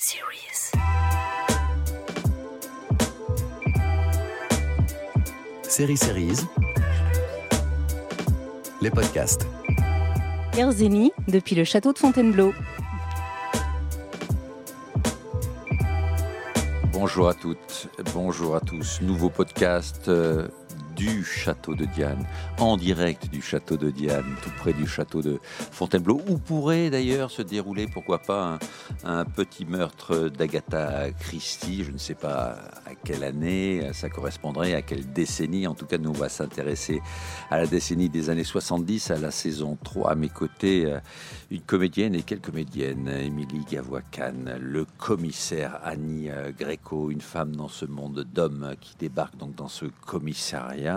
[0.00, 0.70] Series.
[5.62, 6.36] Série Series,
[8.80, 9.44] les podcasts.
[10.56, 12.52] Erzeni, depuis le château de Fontainebleau.
[16.92, 19.00] Bonjour à toutes, bonjour à tous.
[19.00, 20.46] Nouveau podcast euh,
[20.98, 22.26] du château de Diane,
[22.58, 25.38] en direct du château de Diane, tout près du château de
[25.70, 28.58] Fontainebleau, où pourrait d'ailleurs se dérouler, pourquoi pas,
[29.04, 31.84] un, petit meurtre d'Agatha Christie.
[31.84, 35.68] Je ne sais pas à quelle année, ça correspondrait à quelle décennie.
[35.68, 37.00] En tout cas, nous, on va s'intéresser
[37.48, 40.10] à la décennie des années 70, à la saison 3.
[40.10, 40.98] À mes côtés, euh,
[41.52, 47.68] une comédienne et quelle comédienne Émilie Gavois-Cannes, le commissaire Annie euh, Greco, une femme dans
[47.68, 50.87] ce monde d'hommes qui débarque donc dans ce commissariat.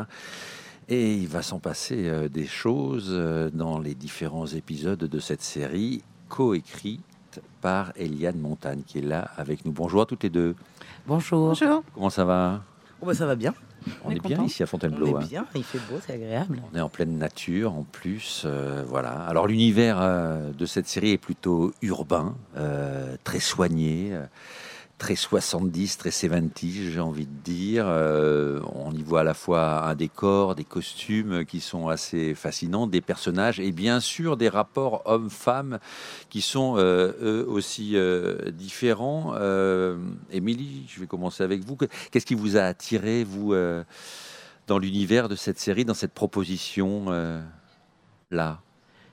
[0.90, 5.41] Et il va s'en passer euh, des choses euh, dans les différents épisodes de cette
[5.41, 9.72] série, coécrite par Eliane Montagne, qui est là avec nous.
[9.72, 10.55] Bonjour à toutes les deux.
[11.08, 11.48] Bonjour.
[11.49, 11.84] Bonjour.
[11.94, 12.62] Comment ça va?
[13.01, 13.54] Oh, bah, ça va bien.
[14.05, 15.07] On, est est, bien ici à On Fontainebleau.
[15.07, 15.27] est hein.
[15.27, 15.46] bien.
[15.55, 16.62] Il fait beau, c'est agréable.
[16.71, 19.12] On est en pleine nature en plus, euh, voilà.
[19.12, 24.26] Alors l'univers euh, de cette série est plutôt urbain, euh, très soigné, euh,
[25.02, 27.85] très 70, très 70, j'ai envie de dire.
[27.88, 32.85] Euh, on y voit à la fois un décor, des costumes qui sont assez fascinants,
[32.85, 35.79] des personnages et bien sûr des rapports hommes-femmes
[36.29, 39.34] qui sont euh, eux aussi euh, différents.
[40.32, 41.77] Émilie, je vais commencer avec vous.
[42.12, 43.55] Qu'est-ce qui vous a attiré, vous
[44.68, 47.41] dans l'univers de cette série, dans cette proposition euh,
[48.29, 48.60] là?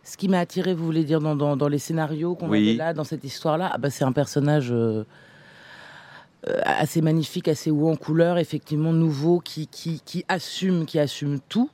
[0.05, 2.69] Ce qui m'a attiré, vous voulez dire, dans, dans- dans les scénarios qu'on Oui.
[2.69, 5.05] avait là, dans cette histoire-là, ah bah, c'est un personnage euh,
[6.65, 11.71] assez magnifique, assez haut en couleur, effectivement nouveau, qui, qui, qui assume, qui assume tout,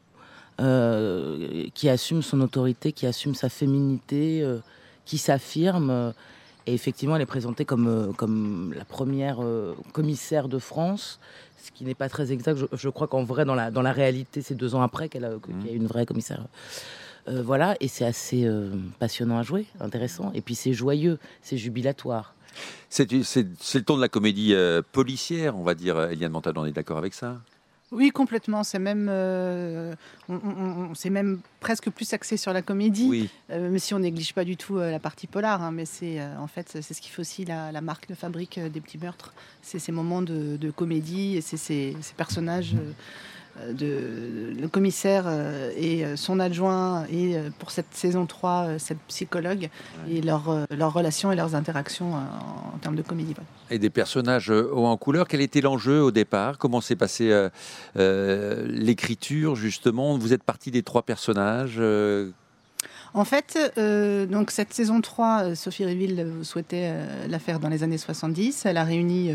[0.61, 4.59] euh, qui assume son autorité, qui assume sa féminité, euh,
[5.05, 5.91] qui s'affirme.
[5.91, 6.12] euh,
[6.67, 11.20] et effectivement, elle est présentée comme, euh, comme la première euh, commissaire de France,
[11.62, 12.57] ce qui n'est pas très exact.
[12.57, 15.27] Je, je crois qu'en vrai, dans la, dans la réalité, c'est deux ans après qu'elle
[15.27, 16.46] a, qu'il y a une vraie commissaire.
[17.29, 20.31] Euh, voilà, et c'est assez euh, passionnant à jouer, intéressant.
[20.35, 22.35] Et puis c'est joyeux, c'est jubilatoire.
[22.89, 25.97] C'est le ton de la comédie euh, policière, on va dire.
[25.97, 27.41] euh, Eliane Montagne, on est d'accord avec ça?
[27.92, 28.65] Oui, complètement.
[28.65, 29.95] C'est même, euh,
[30.29, 33.29] on, on- même presque plus axé sur la comédie, Oui.
[33.51, 35.63] euh, mais si on néglige pas du tout euh, la partie polar.
[35.63, 38.59] hein, mais c'est en fait, c'est ce qui fait aussi la, la marque de fabrique
[38.59, 39.33] des petits meurtres.
[39.63, 42.75] C'est ces moments de, de comédie et c'est ces, ces personnages.
[43.61, 48.79] Euh, de le commissaire euh, et euh, son adjoint et pour cette saison 3 euh,
[48.79, 49.69] cette psychologue
[50.11, 53.35] et leur, leurs relations et leurs interactions en termes de comédie.
[53.70, 55.27] Et des personnages en couleur.
[55.29, 56.59] Quel était l'enjeu au départ?
[56.59, 57.48] Comment s'est passé euh,
[57.97, 60.17] euh, l'écriture, justement?
[60.19, 61.77] Vous êtes parti des trois personnages.
[61.79, 62.31] euh,
[63.17, 67.61] En fait, euh, donc cette saison 3, euh, Sophie Réville euh, souhaitait euh, la faire
[67.61, 68.67] dans les années 70.
[68.67, 69.33] Elle a réuni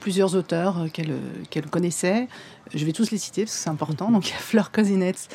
[0.00, 2.28] plusieurs auteurs qu'elle connaissait.
[2.74, 4.10] Je vais tous les citer parce que c'est important.
[4.10, 5.28] Donc il y a Fleur Cosinetz,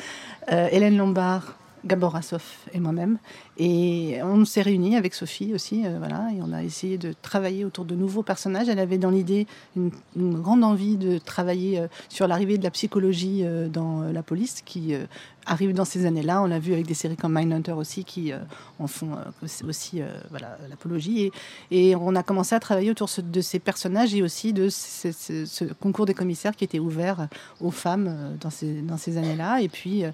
[0.48, 3.18] Hélène Lombard, Gabor Assoff et moi-même.
[3.60, 7.64] Et on s'est réunis avec Sophie aussi, euh, voilà, et on a essayé de travailler
[7.64, 8.68] autour de nouveaux personnages.
[8.68, 13.40] Elle avait dans l'idée une, grande envie de travailler euh, sur l'arrivée de la psychologie
[13.42, 14.94] euh, dans la police, qui
[15.44, 16.40] arrive dans ces années-là.
[16.40, 18.32] On l'a vu avec des séries comme Mindhunter aussi, qui
[18.78, 21.30] en font aussi- voilà, l'apologie.
[21.70, 25.64] Et, et on a commencé à travailler autour de ces personnages et aussi de ce,
[25.80, 27.28] concours des commissaires qui était ouvert
[27.60, 29.62] aux femmes dans ces, dans ces années-là.
[29.62, 30.04] Et puis,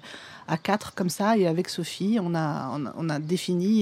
[0.47, 3.19] à quatre comme ça, et avec Sophie, on a, on a, on a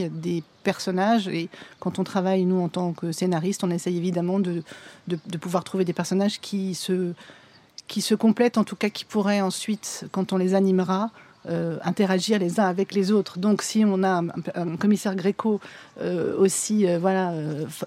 [0.09, 1.27] des personnages.
[1.27, 1.49] Et
[1.79, 4.63] quand on travaille, nous, en tant que scénariste, on essaye évidemment de,
[5.07, 7.13] de, pouvoir trouver des personnages qui se,
[7.87, 11.11] qui se complètent, en tout cas qui pourraient ensuite, quand on les animera,
[11.49, 13.37] euh, interagir les uns avec les autres.
[13.37, 14.21] Donc, si on a
[14.55, 15.59] un, commissaire gréco
[15.99, 17.33] euh, aussi euh, voilà,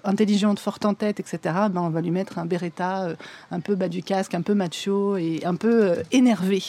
[0.03, 1.39] intelligente, forte en tête, etc.,
[1.71, 3.09] ben, on va lui mettre un beretta
[3.49, 6.61] un peu bas du casque, un peu macho et un peu énervé.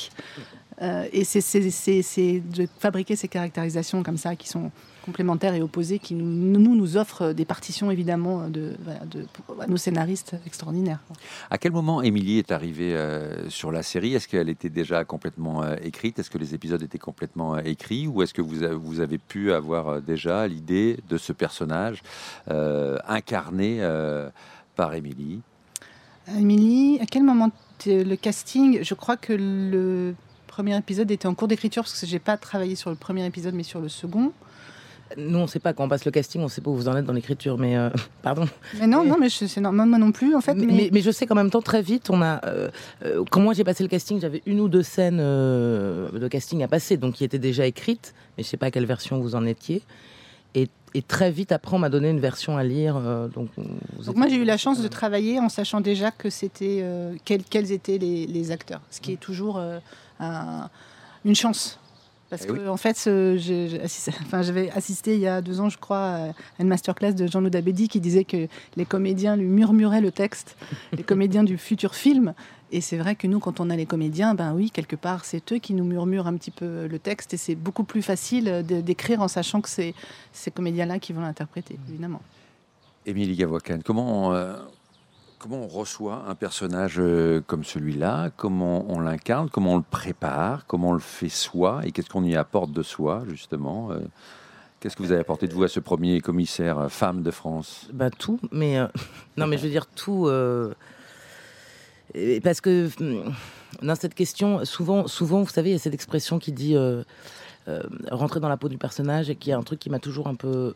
[0.80, 4.70] Euh, et c'est- de fabriquer ces caractérisations comme ça qui sont
[5.04, 9.60] complémentaires et opposées qui nous, nous, nous offrent des partitions évidemment de, voilà, de, pour-
[9.60, 11.00] à nos scénaristes extraordinaires.
[11.50, 14.14] À quel moment Émilie est arrivée euh, sur la série?
[14.14, 16.18] Est-ce qu'elle était déjà complètement euh, écrite?
[16.20, 18.06] Est-ce que les épisodes étaient complètement euh, écrits?
[18.06, 22.02] Ou est-ce que vous, a- vous avez pu avoir déjà l'idée de ce personnage
[23.08, 23.80] incarné
[24.76, 25.40] par Émilie?
[26.38, 27.50] Émilie, à quel moment
[27.86, 28.80] le casting?
[28.82, 30.14] Je crois que le
[30.58, 33.54] premier épisode était en cours d'écriture parce que j'ai pas travaillé sur le premier épisode
[33.54, 34.32] mais sur le second.
[35.16, 36.96] Nous, on sait pas quand on passe le casting, on sait pas où vous en
[36.96, 37.90] êtes dans l'écriture, mais euh,
[38.22, 38.44] pardon.
[38.80, 40.54] Mais non, non, mais c'est normal, moi non plus en fait.
[40.54, 42.44] mais, Mais, mais- mais je sais qu'en même temps, très vite, on a.
[42.44, 42.70] euh,
[43.04, 46.68] euh, quand moi j'ai passé le casting, j'avais une ou deux scènes de casting à
[46.68, 49.46] passer, donc qui étaient déjà écrites, mais je sais pas à quelle version vous en
[49.46, 49.82] étiez.
[50.56, 52.96] Et et très vite après, on m'a donné une version à lire.
[52.96, 53.48] euh, donc,
[54.16, 57.72] moi j'ai eu la chance de travailler en sachant déjà que c'était euh, quels, quels
[57.72, 59.78] étaient les, les acteurs, ce qui est toujours euh,
[60.20, 60.68] un-
[61.24, 61.78] une chance.
[62.30, 62.68] Parce Eh que oui.
[62.68, 63.38] en fait, euh,
[64.26, 65.98] enfin, j'avais assisté il y a deux ans, je crois,
[66.58, 70.56] à une masterclass de Jean-Loup Dabedi qui disait que les comédiens lui murmuraient le texte,
[70.92, 72.34] les comédiens du futur film.
[72.70, 75.52] Et c'est vrai que nous, quand on a les comédiens, ben oui, quelque part, c'est
[75.52, 79.22] eux qui nous murmurent un petit peu le texte, et c'est beaucoup plus facile d'écrire
[79.22, 79.94] en sachant que c'est
[80.34, 82.20] ces comédiens-là qui vont l'interpréter, évidemment.
[83.06, 84.54] Émilie Gavocan, comment, euh,
[85.38, 90.66] comment on reçoit un personnage euh, comme celui-là Comment on l'incarne Comment on le prépare
[90.66, 94.00] Comment on le fait soi Et qu'est-ce qu'on y apporte de soi, justement euh,
[94.80, 97.88] Qu'est-ce que vous avez apporté de vous à ce premier commissaire euh, femme de France?
[97.92, 98.78] Bah tout, mais
[99.36, 100.28] non, mais je veux dire tout,
[102.42, 103.32] parce que hum,
[103.82, 106.76] dans cette question, souvent, souvent, vous savez, il y a cette expression qui dit
[108.10, 110.34] rentrer dans la peau du personnage et qui est un truc qui m'a toujours un
[110.34, 110.74] peu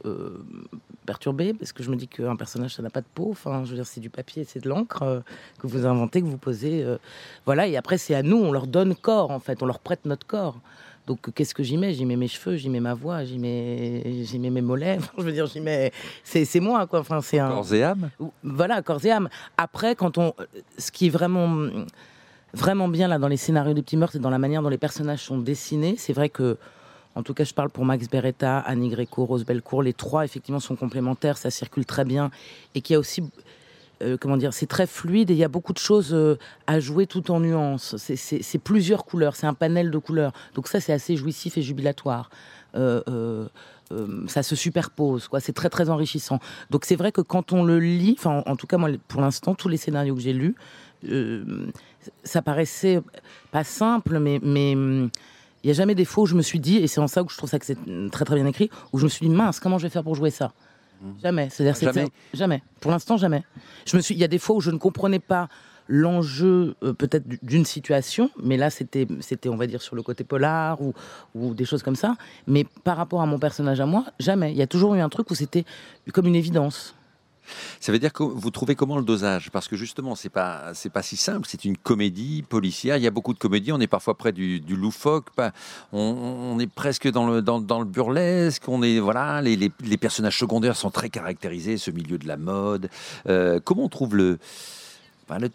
[1.04, 3.28] perturbé parce que je me dis qu'un personnage ça n'a pas de peau.
[3.30, 5.20] Enfin, je veux dire, c'est du papier, c'est de l'encre euh,
[5.58, 6.98] que vous inventez, que vous posez, euh,
[7.46, 7.66] voilà.
[7.66, 10.26] Et après, c'est à nous, on leur donne corps en fait, on leur prête notre
[10.26, 10.58] corps.
[11.06, 11.92] Donc, qu'est-ce que j'y mets?
[11.94, 14.96] J'y mets mes cheveux, j'y mets ma voix, j'y mets, j'y mets mes mollets.
[14.98, 15.92] Enfin, je veux dire, j'y mets.
[16.22, 17.00] C'est, c'est moi, quoi.
[17.00, 17.48] Enfin, c'est un.
[17.48, 18.10] Corps et âme?
[18.44, 19.28] Voilà, corps et âme.
[19.56, 20.32] Après, quand on,
[20.78, 21.68] ce qui est vraiment,
[22.54, 24.78] vraiment bien là dans les scénarios des petits meurtres et dans la manière dont les
[24.78, 26.56] personnages sont dessinés, c'est vrai que,
[27.14, 30.60] en tout cas, je parle pour Max Beretta, Annie Greco, Rose Belcourt, les trois effectivement
[30.60, 32.30] sont complémentaires, ça circule très bien
[32.74, 33.22] et qu'il y a aussi
[34.02, 36.80] euh, comment dire, c'est très fluide et il y a beaucoup de choses euh, à
[36.80, 37.96] jouer tout en nuances.
[37.96, 40.32] C'est- plusieurs couleurs, c'est un panel de couleurs.
[40.54, 42.30] Donc ça, c'est assez jouissif et jubilatoire.
[42.74, 43.46] Euh,
[44.26, 45.28] ça se superpose.
[45.40, 46.38] C'est très très enrichissant.
[46.70, 49.68] Donc c'est vrai que quand on le lit, en, tout cas moi pour l'instant tous
[49.68, 50.54] les scénarios que j'ai lus,
[52.24, 53.02] ça paraissait
[53.50, 55.10] pas simple, mais mais hum,
[55.64, 57.22] il y a jamais des fois où je me suis dit, et c'est en ça
[57.22, 57.78] que je trouve ça que c'est
[58.10, 60.14] très très bien écrit, où je me suis dit mince, comment je vais faire pour
[60.14, 60.52] jouer ça?
[61.22, 61.48] Jamais.
[61.50, 62.08] C'est-à-dire c'est- Jamais.
[62.32, 62.62] Jamais.
[62.80, 63.42] Pour l'instant, jamais.
[63.86, 64.14] Je me suis.
[64.14, 65.48] Il y a des fois où je ne comprenais pas
[65.88, 70.22] l'enjeu euh, peut-être d'une situation, mais là c'était c'était on va dire sur le côté
[70.24, 70.94] polar ou
[71.34, 72.16] ou des choses comme ça.
[72.46, 74.52] Mais par rapport à mon personnage à moi, jamais.
[74.52, 75.64] Il y a toujours eu un truc où c'était
[76.12, 76.94] comme une évidence.
[77.80, 79.50] Ça veut dire que vous trouvez comment le dosage?
[79.50, 81.46] Parce que justement, c'est pas pas si simple.
[81.48, 82.96] C'est une comédie policière.
[82.96, 83.72] Il y a beaucoup de comédies.
[83.72, 85.28] On est parfois près du, du loufoque.
[85.92, 88.68] On, est presque dans le dans, le burlesque.
[88.68, 89.42] On est voilà.
[89.42, 91.76] Les, personnages secondaires sont très caractérisés.
[91.76, 92.88] Ce milieu de la mode.
[93.28, 94.38] Euh, comment on trouve le-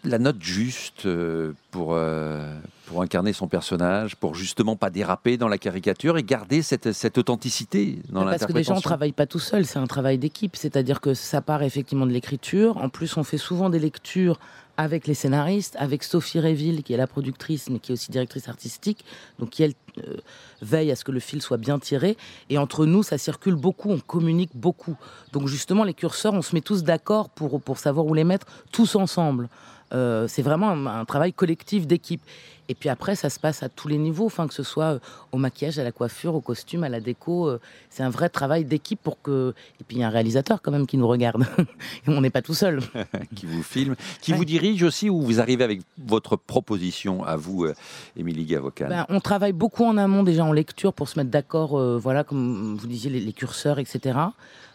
[0.04, 2.58] la note juste euh, pour euh,
[2.88, 7.18] pour incarner son personnage, pour justement pas déraper dans la caricature et garder cette cette
[7.18, 8.80] authenticité dans Parce que déjà, on l'interprétation.
[8.80, 10.56] travaille pas tout seul, c'est un travail d'équipe.
[10.56, 12.78] C'est-à-dire que ça part effectivement de l'écriture.
[12.78, 14.38] En plus, on fait souvent des lectures
[14.78, 18.48] avec les scénaristes, avec Sophie Réville, qui est la productrice, mais qui est aussi directrice
[18.48, 19.04] artistique,
[19.40, 20.16] donc qui, elle, euh,
[20.62, 22.16] veille à ce que le fil soit bien tiré.
[22.48, 24.96] Et entre nous, ça circule beaucoup, on communique beaucoup.
[25.32, 28.46] Donc justement, les curseurs, on se met tous d'accord pour, pour savoir où les mettre,
[28.72, 29.48] tous ensemble.
[29.92, 32.22] Euh, c'est vraiment un, un travail collectif d'équipe.
[32.68, 34.98] Et puis après, ça se passe à tous les niveaux, enfin que ce soit euh,
[35.32, 37.48] au maquillage, à la coiffure, au costume, à la déco.
[37.48, 39.54] euh, c'est un vrai travail d'équipe pour que.
[39.80, 41.44] Et puis il y a un réalisateur quand même qui nous regarde.
[42.06, 42.80] On n'est pas tout seul.
[43.34, 44.36] qui vous filme, qui Ouais.
[44.38, 47.74] vous dirige aussi, ou vous arrivez avec votre proposition à vous, euh,
[48.16, 51.78] Émilie Gavocan Ben, on travaille beaucoup en amont déjà en lecture pour se mettre d'accord,
[51.78, 54.18] euh, voilà, comme vous disiez, les, les curseurs, etc.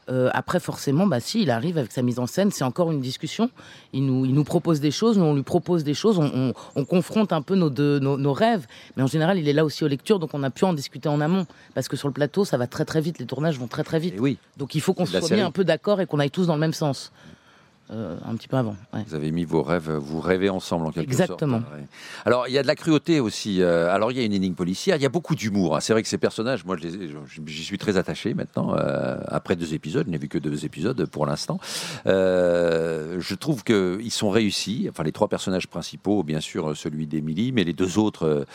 [0.10, 3.00] Euh, après, forcément, bah, si, il arrive avec sa mise en scène, c'est encore une
[3.00, 3.50] discussion.
[3.94, 6.54] Il nous, il nous propose des choses, nous on lui propose des choses, on, on-
[6.76, 8.68] on confronte un peu nos, deux, nos, nos rêves.
[8.98, 11.07] Mais en général, il est là aussi aux lectures, donc on a pu en discuter
[11.10, 11.45] en amont.
[11.74, 14.00] Parce que sur le plateau, ça va très très vite, les tournages vont très très
[14.00, 14.16] vite.
[14.16, 16.48] Et oui, Donc il faut qu'on soit mis un peu d'accord et qu'on aille tous
[16.48, 17.12] dans le même sens.
[17.94, 18.76] Euh, un petit peu avant.
[18.94, 19.04] ouais.
[19.07, 21.59] vous avez mis vos rêves, vous rêvez ensemble en quelque Exactement.
[21.59, 21.73] sorte.
[21.73, 21.85] Ouais.
[22.26, 23.62] Alors, il y a de la cruauté aussi.
[23.62, 25.76] euh, alors, il y a une énigme policière, il y a beaucoup d'humour.
[25.76, 25.80] hein.
[25.80, 28.76] C'est vrai que ces personnages, moi, j'y suis très attaché maintenant.
[28.76, 31.59] euh, après deux épisodes, je n'ai vu que deux épisodes pour l'instant.
[32.07, 34.88] Euh, je trouve qu'ils sont réussis.
[34.90, 38.45] Enfin, les trois personnages principaux, bien sûr, celui d'Émilie, mais les deux autres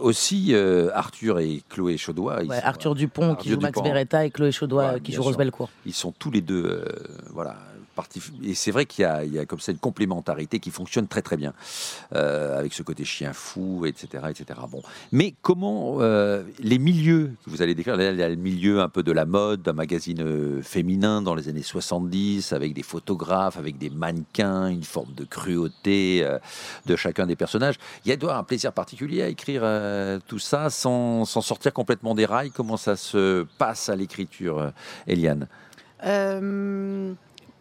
[0.00, 0.54] aussi,
[0.94, 2.42] Arthur et Chloé Chaudois.
[2.44, 3.80] Ouais, Arthur Dupont qui joue Max.
[3.82, 5.36] Beretta et Chloé Chaudois Ouais, qui joue Rose.
[5.36, 5.68] Belcourt.
[5.84, 6.84] Ils sont tous les deux,
[7.32, 7.56] voilà,
[8.42, 11.52] Et c'est vrai qu'il y a, comme ça une complémentarité qui fonctionne très très bien,
[12.14, 14.60] euh, avec ce côté chien fou, etc., etc.
[14.70, 18.80] Bon, mais comment euh, les milieux que vous allez décrire, il y a le milieu
[18.80, 22.82] un peu de la mode, d'un magazine euh, féminin dans les années 70, avec des
[22.82, 26.26] photographes, avec des mannequins, une forme de cruauté
[26.86, 27.76] de chacun des personnages.
[28.04, 29.62] Il y a doit un plaisir particulier à écrire
[30.26, 32.50] tout ça sans, sans sortir complètement des rails?
[32.50, 34.72] Comment ça se passe à l'écriture,
[35.06, 35.46] Eliane?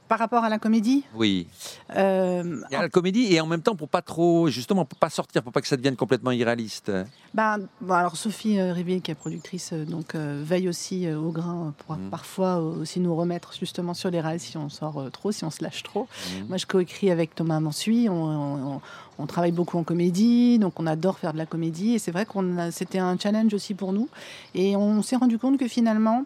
[0.07, 1.47] Par rapport à la comédie Oui.
[1.95, 5.41] euh, a la comédie et en même temps pour pas trop, justement, pour pas sortir,
[5.41, 6.91] pour pas que ça devienne complètement irréaliste.
[7.33, 11.17] Ben, bon, alors Sophie euh, Rivier, qui est productrice, euh, donc euh, veille aussi euh,
[11.17, 12.09] au grain pour Mhm.
[12.11, 15.63] parfois aussi nous remettre justement sur les rails si on sort trop, si on se
[15.63, 16.07] lâche trop.
[16.41, 16.47] Mhm.
[16.49, 18.07] Moi, je coécris avec Thomas Mansuy.
[18.07, 18.81] On, on- on-
[19.17, 21.95] on travaille beaucoup en comédie, donc on adore faire de la comédie.
[21.95, 24.07] Et c'est vrai qu'on c'était un challenge aussi pour nous.
[24.53, 26.25] Et on s'est rendu compte que finalement,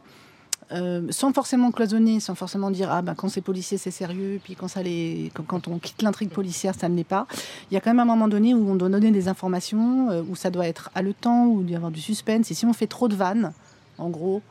[0.71, 4.55] euh, sans forcément cloisonner, sans forcément dire ah ben quand c'est policier c'est sérieux, puis
[4.55, 7.25] quand ça les, quand, on quitte l'intrigue policière ça ne l'est pas.
[7.71, 10.21] Il y a quand même un moment donné où on doit donner des informations, euh,
[10.29, 12.51] où ça doit être haletant, où il doit y avoir du suspense.
[12.51, 13.51] Et si on fait trop de vannes,
[13.99, 14.41] en gros,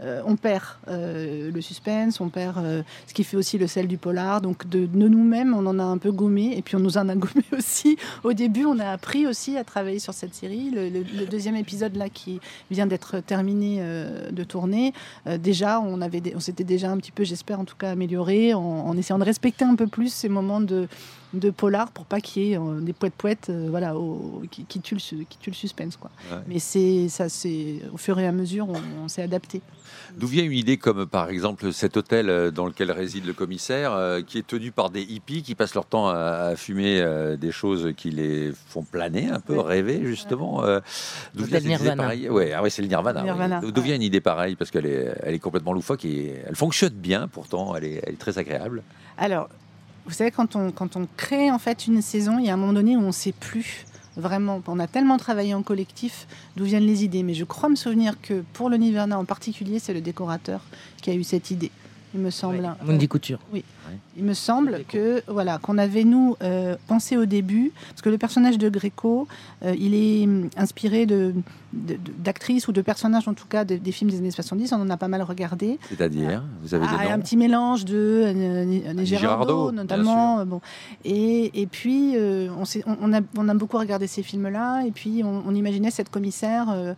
[0.00, 3.86] euh, on perd euh, le suspense, on perd euh, ce qui fait aussi le sel
[3.86, 4.40] du polar.
[4.40, 7.14] Donc de, nous-mêmes, on en a un peu gommé, et puis on nous en a
[7.16, 7.96] gommé aussi.
[8.24, 10.70] Au début, on a appris aussi à travailler sur cette série.
[10.70, 13.80] Le, deuxième épisode là qui vient d'être terminé
[14.30, 14.92] de tourner,
[15.38, 19.24] déjà on s'était déjà un petit peu, j'espère en tout cas amélioré, en essayant de
[19.24, 20.88] respecter un peu plus ces moments de
[21.32, 24.80] de polar pour pas qu'il y ait euh, des poètes poètes voilà au- qui, qui
[24.80, 26.38] tuent le, su- qui tuent le suspense quoi Ouais.
[26.48, 29.62] mais c'est ça c'est au fur et à mesure on, on s'est adapté
[30.16, 33.92] D'où vient une idée comme par exemple cet hôtel euh, dans lequel réside le commissaire,
[33.92, 36.14] euh, qui est tenu par des hippies qui passent leur temps à,
[36.50, 39.62] à fumer euh, des choses qui les font planer un peu, Ouais.
[39.62, 40.64] rêver justement.
[40.64, 40.80] euh,
[41.34, 42.02] D'où vient cette idée Nirvana.
[42.02, 42.28] pareille?
[42.28, 43.60] Ouais, ah ouais, c'est le Nirvana.
[43.60, 43.86] D'où- D'où ouais.
[43.86, 44.56] vient une idée pareille?
[44.56, 47.28] Parce qu'elle est, elle est complètement loufoque et elle fonctionne bien.
[47.28, 48.82] Pourtant, elle est, elle est très agréable.
[49.16, 49.48] alors
[50.10, 52.56] vous savez quand on quand on crée en fait une saison il y a un
[52.56, 53.86] moment donné où on sait plus
[54.16, 56.26] vraiment on a tellement travaillé en collectif
[56.56, 59.78] d'où viennent les idées mais je crois me souvenir que pour le Nirvana en particulier
[59.78, 60.62] c'est le décorateur
[61.00, 61.70] qui a eu cette idée
[62.12, 62.76] il me semble hein.
[62.84, 63.38] Mundi Couture.
[64.16, 68.18] Il me semble que voilà qu'on avait nous euh, pensé au début parce que le
[68.18, 69.26] personnage de Gréco,
[69.64, 71.34] euh, il est hum, inspiré de
[72.18, 74.72] d'actrices ou de personnages en tout cas de- des films des années 70.
[74.72, 75.78] On en a pas mal regardé.
[75.88, 77.94] C'est-à-dire, vous avez Ah, des un noms petit mélange de
[78.26, 80.44] euh, Girardot, bien notamment.
[80.44, 80.60] Bon.
[81.04, 84.82] Et, et puis, euh, on, s'est- on, on a, on a beaucoup regardé ces films-là.
[84.84, 86.94] Et puis, on, on imaginait cette commissaire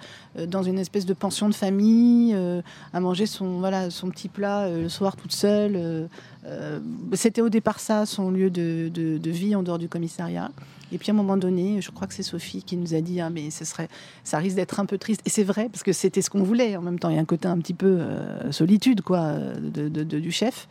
[0.48, 2.62] dans une espèce de pension de famille, euh,
[2.94, 6.08] à manger son, voilà, son petit plat euh, le soir toute seule.
[6.44, 6.80] Euh,
[7.14, 10.50] C'était au départ ça, son lieu de, de- vie en dehors du commissariat.
[10.94, 13.20] Et puis à un moment donné, je crois que c'est Sophie qui nous a dit
[13.20, 13.88] ah, mais ce serait,
[14.24, 15.22] ça risque d'être un peu triste.
[15.24, 16.76] Et c'est vrai parce que c'était ce qu'on voulait.
[16.76, 19.88] En même temps, il y a un côté un petit peu euh, solitude quoi de,
[20.04, 20.68] du chef.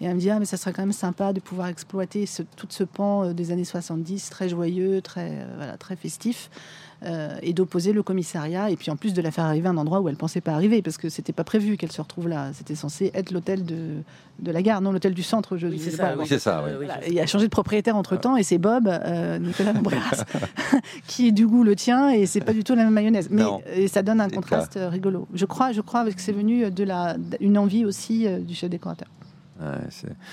[0.00, 2.24] Et elle me dit ah mais ça serait quand même sympa de pouvoir exploiter
[2.56, 6.50] tout ce pan euh, des années 70, très joyeux, très voilà, très festif.
[7.04, 9.76] Euh, et d'opposer le commissariat et puis en plus de la faire arriver à un
[9.76, 12.50] endroit où elle pensait pas arriver parce que c'était pas prévu qu'elle se retrouve là
[12.54, 13.76] c'était censé être l'hôtel de,
[14.38, 16.06] de la gare non l'hôtel du centre je, Oui, c'est sais ça.
[16.08, 16.16] pas.
[16.18, 16.72] oui, c'est ça, oui.
[16.76, 20.24] Voilà, il a changé de propriétaire entre temps et c'est Bob, euh, Nicolas Lambreras,
[21.06, 23.28] qui du coup le tien et c'est pas du tout la même mayonnaise.
[23.30, 25.26] Mais et ça donne un contraste euh, rigolo.
[25.34, 28.70] Je crois, je crois que c'est venu de la une envie aussi euh, du chef
[28.70, 29.08] décorateur.
[29.60, 29.66] Ouais,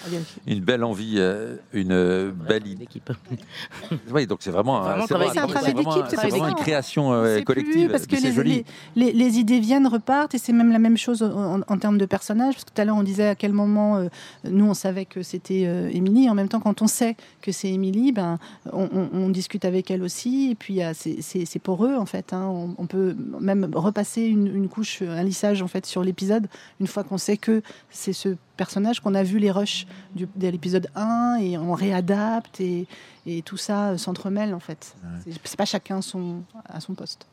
[0.07, 0.41] vérifier.
[0.47, 2.87] une belle envie, euh, une euh, belle idée.
[4.11, 5.95] Oui, donc c'est vraiment, un- Vraiment c'est travail vraiment- d'équipe, c'est un c'est travail vraiment-
[5.95, 7.71] d'équipe, c'est c'est pas vraiment une création On euh, collective.
[7.73, 8.65] plus, parce que C'est les, joli.
[8.95, 11.97] les- les- les idées viennent, repartent, et c'est même la même chose en, en termes
[11.99, 12.55] de personnages.
[12.55, 14.07] Parce que tout à l'heure, on disait à quel moment euh,
[14.43, 16.27] nous, on savait que c'était euh, Émilie.
[16.29, 18.39] En même temps, quand on sait que c'est Émilie, ben,
[18.73, 20.49] on, on- on discute avec elle aussi.
[20.51, 22.33] Et puis, c'est- pour eux, en fait.
[22.33, 22.47] hein.
[22.47, 26.47] On, on peut même repasser une, une couche, un lissage, en fait, sur l'épisode,
[26.79, 27.61] une fois qu'on sait que
[27.91, 32.61] c'est ce personnage qu'on a vu les rushs du, de l'épisode 1, et on réadapte,
[32.61, 32.85] et,
[33.25, 34.95] et tout ça euh, s'entremêle, en fait.
[35.23, 37.25] C'est- C'est pas chacun son, à son poste.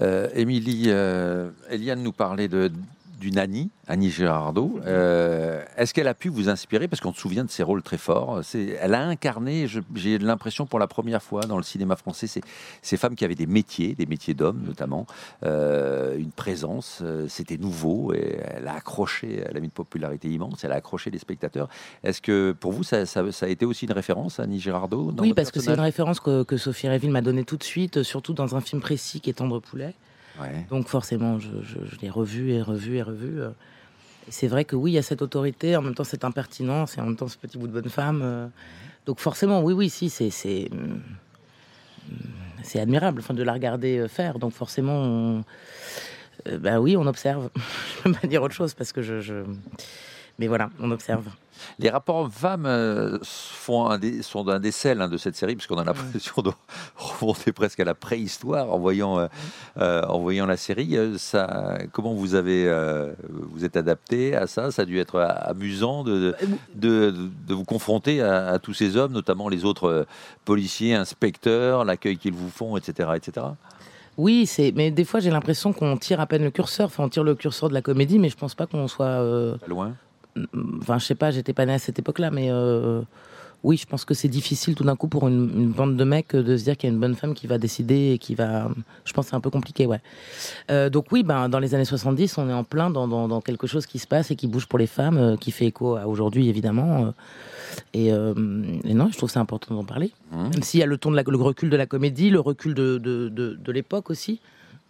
[0.00, 2.70] Euh, Émilie, euh, Eliane nous parlait de
[3.24, 4.78] d'une Annie, Annie Girardot.
[4.84, 7.96] Euh, Est-ce qu'elle a pu vous inspirer Parce qu'on se souvient de ses rôles très
[7.96, 8.42] forts.
[8.54, 12.42] Elle a incarné, j'ai l'impression pour la première fois dans le cinéma français, ces,
[12.82, 15.06] ces femmes qui avaient des métiers, des métiers d'hommes notamment,
[15.44, 20.28] euh, une présence, euh, c'était nouveau et elle a accroché, elle a mis une popularité
[20.28, 21.68] immense, elle a accroché les spectateurs.
[22.02, 25.22] Est-ce que pour vous, ça, ça- ça a été aussi une référence, Annie Girardot dans
[25.22, 28.02] Oui, parce que c'est une référence que, que Sophie Réville m'a donnée tout de suite,
[28.02, 29.94] surtout dans un film précis qui est Tendre Poulet.
[30.40, 30.66] Ouais.
[30.70, 33.40] Donc forcément, je, je- je l'ai revu et revu et revu.
[33.40, 33.50] euh.
[34.30, 37.00] C'est vrai que oui, il y a cette autorité, en même temps cette impertinence et
[37.00, 38.20] en même temps ce petit bout de bonne femme.
[38.22, 38.46] euh.
[39.06, 40.70] Donc forcément, oui, oui, si, c'est c'est
[42.62, 44.38] c'est admirable, enfin, de la regarder euh, faire.
[44.38, 45.44] Donc forcément, on,
[46.48, 47.50] euh, bah oui, on observe.
[47.98, 49.44] je peux pas dire autre chose parce que je, je-
[50.38, 51.24] mais voilà, on observe.
[51.78, 53.18] Les rapports hommes-femmes euh,
[53.68, 56.50] un des, sont un des sels hein, de cette série, puisqu'on a l'impression de
[56.96, 59.26] remonter presque à la préhistoire en voyant, euh,
[59.78, 60.96] euh, en voyant la série.
[61.18, 64.72] Ça, comment vous avez, euh, vous êtes adapté à ça?
[64.72, 66.34] Ça a dû être amusant de,
[66.74, 70.06] de, de- de vous confronter à, à tous ces hommes, notamment les autres
[70.44, 73.46] policiers, inspecteurs, l'accueil qu'ils vous font, etc., etc.
[74.16, 74.72] Oui, c'est.
[74.76, 76.86] Mais des fois, j'ai l'impression qu'on tire à peine le curseur.
[76.86, 79.06] Enfin, on tire le curseur de la comédie, mais je pense pas qu'on soit.
[79.06, 79.94] euh, Loin.
[80.80, 83.02] Enfin, je sais pas, j'étais pas née à cette époque-là, mais euh,
[83.62, 86.34] oui, je pense que c'est difficile tout d'un coup pour une, une bande de mecs
[86.36, 88.70] de se dire qu'il y a une bonne femme qui va décider et qui va.
[89.04, 90.00] Je pense que c'est un peu compliqué, ouais.
[90.70, 93.40] Euh, donc oui, ben dans les années 70, on est en plein dans, dans, dans
[93.40, 95.96] quelque chose qui se passe et qui bouge pour les femmes, euh, qui fait écho
[95.96, 97.14] à aujourd'hui évidemment.
[97.94, 100.12] et, et non, je trouve que c'est important d'en parler.
[100.32, 100.42] Mmh.
[100.42, 102.74] Même s'il y a le ton de la, le recul de la comédie, le recul
[102.74, 104.40] de, de, de, de l'époque aussi.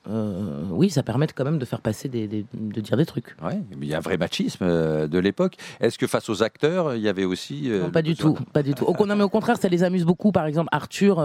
[0.08, 3.34] Euh, oui, ça permet quand même de faire passer des, des- de dire des trucs.
[3.42, 5.56] Ouais, mais il y a un vrai machisme euh, de l'époque.
[5.80, 7.70] Est-ce que face aux acteurs, il y avait aussi.
[7.70, 8.84] euh, Non, pas du tout, pas du tout.
[8.84, 10.30] Au, non, mais au contraire, ça les amuse beaucoup.
[10.30, 11.18] Par exemple, Arthur,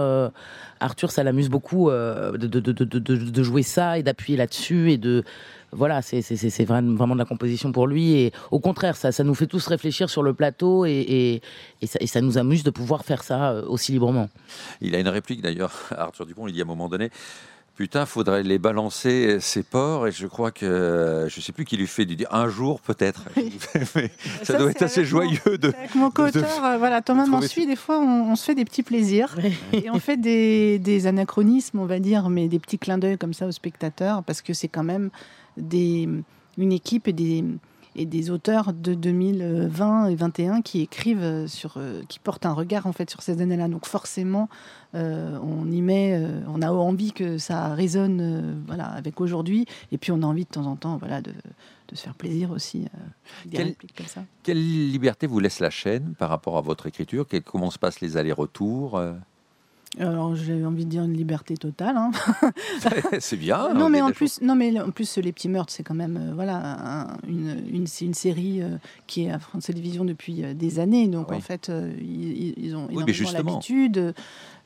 [0.80, 5.24] Arthur, ça l'amuse beaucoup de, de, de, jouer ça et d'appuyer là-dessus et de
[5.72, 8.14] voilà, c'est vraiment de la composition pour lui.
[8.14, 11.42] Et au contraire, ça, ça nous fait tous réfléchir sur le plateau et, et,
[11.82, 14.28] et ça, et ça nous amuse de pouvoir faire ça aussi librement.
[14.80, 17.10] Il a une réplique d'ailleurs, Arthur Dupont, il dit à un moment donné.
[17.80, 21.86] Putain, faudrait les balancer ces porcs et je crois que je sais plus qui lui
[21.86, 23.24] fait du dire un jour peut-être.
[23.38, 23.54] Oui.
[23.94, 24.10] Mais
[24.42, 25.68] ça, Ça, doit être assez mon- joyeux de.
[25.68, 28.66] Avec mon co-auteur, euh, voilà, Thomas m'en suit, des fois on, on se fait des
[28.66, 29.34] petits plaisirs
[29.72, 33.32] et on fait des, des anachronismes, on va dire, mais des petits clins d'œil comme
[33.32, 35.08] ça aux spectateurs, parce que c'est quand même
[35.56, 36.06] des,
[36.58, 37.42] une équipe et des,
[37.96, 42.86] et des auteurs de 2020 et 2021 qui écrivent sur, euh, qui portent un regard
[42.86, 43.68] en fait sur ces années-là.
[43.68, 44.48] Donc forcément,
[44.94, 49.66] euh, on y met, euh, on a envie que ça résonne, euh, voilà, avec aujourd'hui,
[49.92, 51.32] et puis on a envie de temps en temps, voilà, de,
[51.88, 52.86] de se faire plaisir aussi,
[53.54, 54.22] euh, comme ça.
[54.42, 57.26] Quelle liberté vous laisse la chaîne par rapport à votre écriture?
[57.44, 59.12] Comment se passent les allers-retours euh?
[59.98, 61.96] Alors j'ai envie de dire une liberté totale.
[61.96, 62.10] hein.
[63.18, 63.74] C'est bien.
[63.74, 66.16] non on mais en plus, non mais en plus les petits meurtres c'est quand même
[66.16, 68.76] euh, voilà un- une, une, série euh,
[69.08, 71.36] qui est à France Télévisions depuis euh, des années donc Oui.
[71.36, 71.70] en fait
[72.00, 73.50] ils, ils ont justement.
[73.50, 74.14] l'habitude.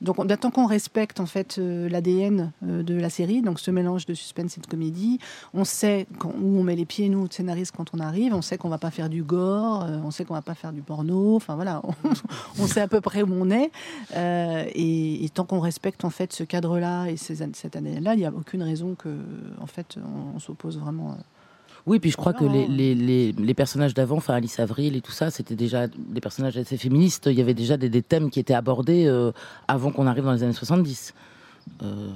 [0.03, 4.13] Donc on- tant qu'on respecte en fait l'ADN de la série, donc ce mélange de
[4.13, 5.19] suspense et de comédie,
[5.55, 8.59] on sait quand- où on met les pieds nous scénaristes quand on arrive, on sait
[8.59, 11.55] qu'on va pas faire du gore, on sait qu'on va pas faire du porno, enfin
[11.55, 11.95] voilà, on,
[12.63, 13.71] on sait à peu près où on est
[14.17, 14.65] euh,
[15.15, 18.27] et, et tant qu'on respecte en fait ce cadre-là et ces, cette année-là, il n'y
[18.27, 19.09] a aucune raison que
[19.61, 21.13] en fait on, on s'oppose vraiment.
[21.13, 21.23] euh.
[21.87, 25.13] Oui, puis je crois que les, les, les personnages d'avant, enfin Alice Avril et tout
[25.13, 27.27] ça, c'était déjà des personnages assez féministes.
[27.27, 29.33] Il y avait déjà des, des thèmes qui étaient abordés euh,
[29.69, 31.13] avant qu'on arrive dans les années 70.
[31.83, 32.09] Euh,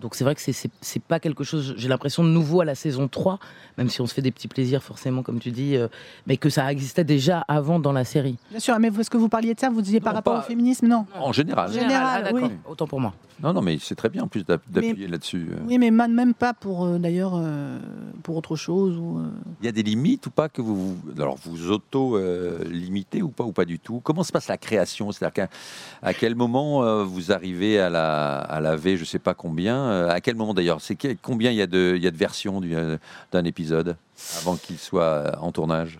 [0.00, 0.70] donc c'est vrai que c'est-
[1.06, 3.38] pas quelque chose, j'ai l'impression, de nouveau à la saison 3,
[3.78, 5.88] même si on se fait des petits plaisirs forcément, comme tu dis, euh,
[6.26, 8.36] mais que ça existait déjà avant dans la série.
[8.50, 10.42] Bien sûr, mais est-ce que vous parliez de ça Vous disiez par rapport pas- au
[10.42, 11.06] féminisme Non.
[11.18, 11.72] En général.
[11.72, 12.42] Général, ah, oui.
[12.68, 13.14] autant pour moi.
[13.42, 15.48] Non, non, mais c'est très bien en plus d'app- d'appuyer là-dessus.
[15.52, 15.56] euh.
[15.66, 17.78] Oui, mais ma- même pas pour euh, d'ailleurs euh,
[18.22, 19.18] pour autre chose ou.
[19.18, 19.28] euh,
[19.60, 23.22] Il y a des limites ou pas que vous vous- alors vous auto euh, limitez
[23.22, 24.00] ou pas ou pas du tout?
[24.04, 25.10] Comment se passe la création?
[25.10, 25.48] C'est-à-dire qu'à
[26.00, 30.08] à quel moment euh, vous arrivez à la à laver je sais pas combien euh,
[30.10, 32.60] À quel moment d'ailleurs C'est combien il y a de il y a de versions
[32.64, 32.98] euh,
[33.32, 33.96] d'un épisode
[34.38, 35.98] avant qu'il soit euh, en tournage?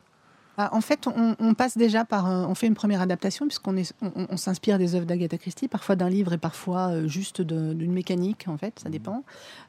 [0.57, 2.27] Ah, en fait, on, on passe déjà par.
[2.27, 6.09] on fait une première adaptation, puisqu'on est, on, s'inspire des œuvres d'Agatha Christie, parfois d'un
[6.09, 9.25] livre et parfois euh, juste d'une mécanique, en fait, ça dépend.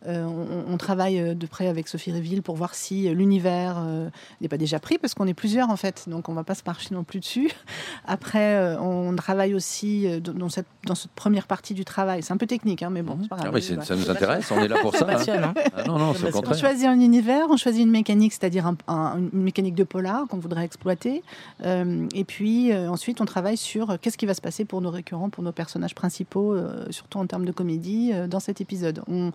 [0.07, 4.09] Euh, on, on travaille euh, de près avec Sophie Réville pour voir si l'univers euh,
[4.41, 6.61] n'est pas déjà pris, parce qu'on est plusieurs, en fait, donc on va pas se
[6.65, 7.49] marcher non plus dessus.
[8.05, 12.21] Après, on travaille aussi dans, cette, dans cette première partie du travail.
[12.23, 13.55] C'est un peu technique, hein, mais bon, c'est pas Ah grave.
[13.55, 13.85] oui, c'est- Voilà.
[13.87, 15.07] ça nous intéresse, on est là pour ça.
[15.09, 15.53] Hein.
[15.75, 16.13] Ah non, non,
[16.45, 20.27] On choisit un univers, on choisit une mécanique, c'est-à-dire un- un- une mécanique de polar
[20.27, 21.23] qu'on voudrait exploiter.
[21.63, 24.81] Euh, et puis euh, ensuite, on travaille sur euh, qu'est-ce qui va se passer pour
[24.81, 26.55] nos récurrents, pour nos personnages principaux,
[26.89, 29.01] surtout en termes de comédie, dans cet épisode.
[29.07, 29.31] On,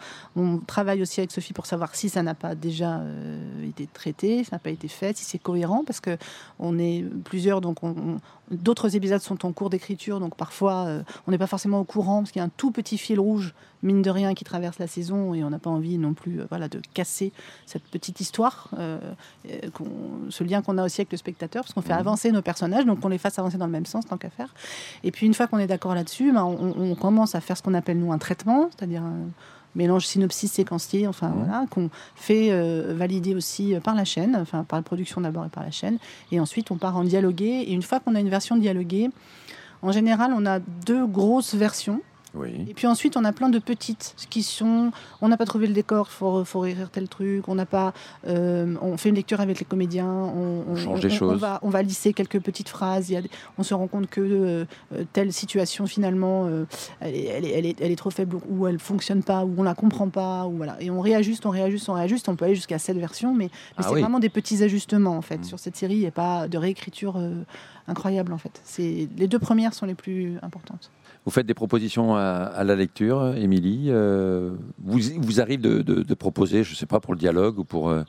[0.67, 3.01] travaille aussi avec Sophie pour savoir si ça n'a pas déjà
[3.65, 6.17] été traité, ça n'a pas été fait, si c'est cohérent, parce que
[6.59, 10.87] on est plusieurs, donc on- on- d'autres épisodes sont en cours d'écriture, donc parfois
[11.27, 13.55] on n'est pas forcément au courant, parce qu'il y a un tout petit fil rouge,
[13.83, 16.47] mine de rien, qui traverse la saison, et on n'a pas envie non plus euh,
[16.51, 17.33] voilà, de casser
[17.67, 18.99] cette petite histoire, euh,
[19.51, 21.99] euh, qu'on- ce lien qu'on a aussi avec le spectateur, parce qu'on fait Mhm.
[22.01, 24.55] avancer nos personnages, donc on les fasse avancer dans le même sens, tant qu'à faire.
[25.05, 27.63] Et puis une fois qu'on est d'accord là-dessus, ben, on, on commence à faire ce
[27.63, 29.15] qu'on appelle nous un traitement, c'est-à-dire un
[29.77, 34.79] mélange synopsis séquencier, enfin voilà, qu'on fait euh, valider aussi par la chaîne, enfin par
[34.79, 35.99] la production d'abord et par la chaîne,
[36.33, 37.47] et ensuite on part en dialogué.
[37.69, 39.11] Et une fois qu'on a une version dialoguée,
[39.83, 42.03] en général, on a deux grosses versions.
[42.35, 42.65] Oui.
[42.69, 44.93] Et puis ensuite, on a plein de petites qui sont.
[45.21, 47.49] On n'a pas trouvé le décor, faut, faut réécrire tel truc.
[47.49, 47.93] On n'a pas.
[48.29, 50.07] euh, on fait une lecture avec les comédiens.
[50.11, 51.41] On, On change des on choses.
[51.41, 53.11] va, on va lisser quelques petites phrases.
[53.11, 54.65] Il y a des- on se rend compte que euh,
[54.95, 56.67] euh, telle situation finalement, euh,
[57.01, 59.55] elle, est, elle, est, elle, est, elle est trop faible ou elle fonctionne pas ou
[59.59, 60.77] on la comprend pas ou voilà.
[60.81, 62.29] Et on réajuste, on réajuste, on réajuste.
[62.29, 64.01] On peut aller jusqu'à cette version, mais, mais Ah c'est oui.
[64.03, 65.45] vraiment des petits ajustements en fait Mm.
[65.45, 65.95] sur cette série.
[65.95, 67.21] Il n'y a pas de réécriture
[67.89, 68.61] incroyable en fait.
[68.65, 70.91] C'est les deux premières sont les plus importantes.
[71.31, 73.85] Vous faites des propositions à, à la lecture, Émilie.
[73.91, 74.51] euh,
[74.83, 77.63] vous, vous arrive de, de- de proposer, je ne sais pas, pour le dialogue ou
[77.63, 78.03] pour, euh,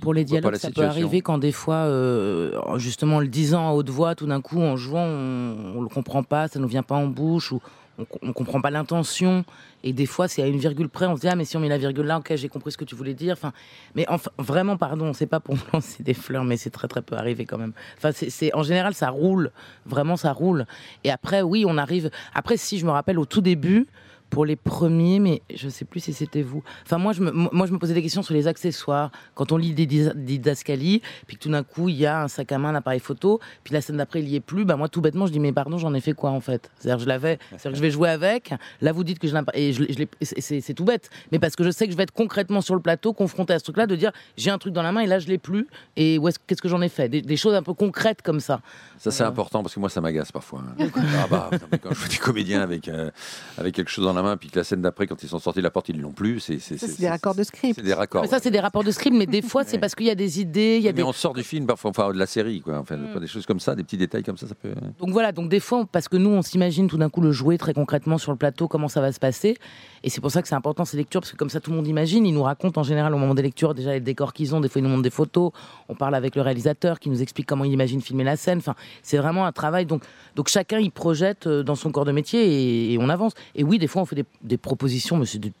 [0.00, 3.72] Pour les dialogues, ça peut arriver quand des fois, euh, justement, en le disant à
[3.74, 6.82] haute voix, tout d'un coup, en jouant, on, on le comprend pas, ça nous vient
[6.82, 7.60] pas en bouche, ou
[7.98, 9.44] on, on comprend pas l'intention.
[9.82, 11.60] Et des fois, c'est à une virgule près, on se dit ah mais si on
[11.60, 13.34] met la virgule là, ok, j'ai compris ce que tu voulais dire.
[13.34, 13.52] Enfin,
[13.94, 17.02] mais enfin, vraiment, pardon, c'est pas pour me lancer des fleurs, mais c'est très très
[17.02, 17.72] peu arrivé quand même.
[17.98, 19.50] Enfin, c'est- en général, ça roule,
[19.86, 20.66] vraiment, ça roule.
[21.04, 22.10] Et après, oui, on arrive.
[22.34, 23.86] Après, si je me rappelle au tout début.
[24.30, 26.64] Pour les premiers, mais je sais plus si c'était vous.
[26.84, 29.12] Enfin, moi je, me, moi, je me posais des questions sur les accessoires.
[29.36, 32.50] Quand on lit des didascalies, puis que tout d'un coup, il y a un sac
[32.50, 34.88] à main, un appareil photo, puis la scène d'après, il y est plus, bah moi,
[34.88, 36.70] tout bêtement, je dis, mais pardon, j'en ai fait quoi, en fait?
[36.78, 39.72] C'est-à-dire, je l'avais, c'est-à-dire que je vais jouer avec, là, vous dites que je et
[39.72, 42.02] je, je c'est- c'est c'est tout bête, mais parce que je sais que je vais
[42.04, 44.82] être concrètement sur le plateau, confronté à ce truc-là, de dire, j'ai un truc dans
[44.82, 47.08] la main, et là, je l'ai plus, et où est-ce- qu'est-ce que j'en ai fait?
[47.08, 48.60] Des, des choses un peu concrètes comme ça.
[48.98, 49.28] Ça, c'est Ouais.
[49.28, 50.62] important parce que moi, ça m'agace parfois.
[50.78, 50.86] hein.
[51.22, 53.10] Ah bah, putain, mais quand je vois des comédiens avec, euh,
[53.58, 55.60] avec quelque chose dans la main, puis que la scène d'après, quand ils sont sortis
[55.60, 56.40] de la porte, ils l'ont plus.
[56.40, 57.74] C'est Ça, c'est des raccords de script.
[57.76, 58.22] C'est des raccords.
[58.22, 60.14] Mais ça, c'est des rapports de script, mais des fois, c'est parce qu'il y a
[60.14, 62.26] des idées, il y a mais des, on sort du film, parfois, enfin de la
[62.26, 62.78] série, quoi.
[62.78, 63.20] Enfin, Mm.
[63.20, 64.72] des choses comme ça, des petits détails comme ça, ça peut.
[64.98, 67.58] Donc voilà, donc des fois, parce que nous, on s'imagine tout d'un coup le jouer
[67.58, 69.56] très concrètement sur le plateau, comment ça va se passer.
[70.04, 71.76] Et c'est pour ça que c'est important ces lectures, parce que comme ça, tout le
[71.76, 72.26] monde imagine.
[72.26, 74.60] Ils nous racontent en général au moment des lectures déjà les décors qu'ils ont.
[74.60, 75.50] Des fois, ils nous montrent des photos.
[75.88, 78.58] On parle avec le réalisateur qui nous explique comment il imagine filmer la scène.
[78.58, 79.86] Enfin, c'est vraiment un travail.
[79.86, 80.02] Donc,
[80.36, 83.32] donc chacun y projette euh, dans son corps de métier et, on avance.
[83.54, 85.52] Et oui, des fois, on fait des, propositions, mais c'est des,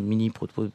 [0.00, 0.70] mini propo-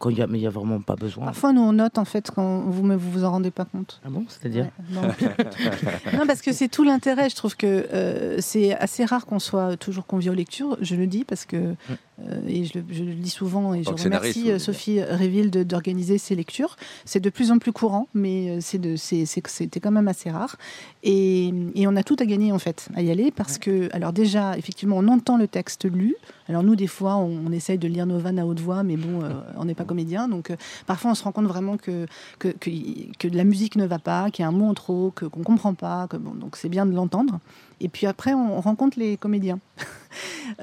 [0.00, 1.26] quand il y a, mais il y a vraiment pas besoin.
[1.26, 4.00] Parfois, nous, on note en fait quand vous ne vous, vous en rendez pas compte.
[4.04, 5.02] Ah bon, c'est-à-dire Ouais, non.
[6.18, 7.28] non, parce que c'est tout l'intérêt.
[7.30, 10.76] Je trouve que euh, c'est assez rare qu'on soit toujours convié aux lectures.
[10.80, 13.90] Je le dis parce que, euh, et je le, je le dis souvent, et je
[14.04, 16.76] remercie euh, Sophie Réville d'organiser ces lectures.
[17.04, 20.08] C'est de plus en plus courant, mais c'est de- c'est- c'est que c'était quand même
[20.08, 20.56] assez rare.
[21.02, 24.12] Et, et on a tout à gagner en fait à y aller parce que, alors
[24.12, 26.14] déjà, effectivement, on entend le texte lu.
[26.50, 29.22] Alors nous, des fois, on, essaye de lire nos vannes à haute voix, mais bon,
[29.22, 32.06] euh, on n'est pas comédien, donc euh, parfois on se rend compte vraiment que
[32.40, 35.74] que, la musique ne va pas, qu'il y a un mot en trop, qu'on comprend
[35.74, 37.38] pas, que bon, donc c'est bien de l'entendre.
[37.80, 39.58] Et puis après, on, on rencontre les comédiens.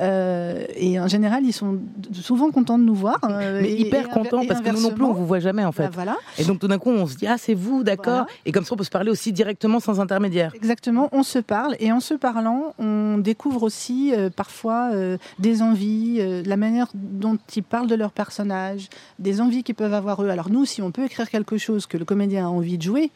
[0.02, 1.80] Euh, et en général, ils sont
[2.12, 3.20] souvent contents de nous voir.
[3.24, 5.64] euh, Mais et- hyper et contents parce que nous non plus, on vous voit jamais
[5.64, 5.84] en fait.
[5.84, 8.04] Bah, voilà, Et donc tout d'un coup, on se dit ah c'est vous, d'accord.
[8.14, 8.28] Voilà.
[8.46, 10.52] Et comme ça, on peut se parler aussi directement sans intermédiaire.
[10.56, 11.08] exactement.
[11.14, 14.92] On se parle et en se parlant, on découvre aussi euh, parfois
[15.40, 20.22] des envies, la manière dont ils parlent de leur personnage, des envies qu'ils peuvent avoir
[20.24, 20.30] eux.
[20.30, 23.12] Alors nous, si on peut écrire quelque chose que le comédien a envie de jouer.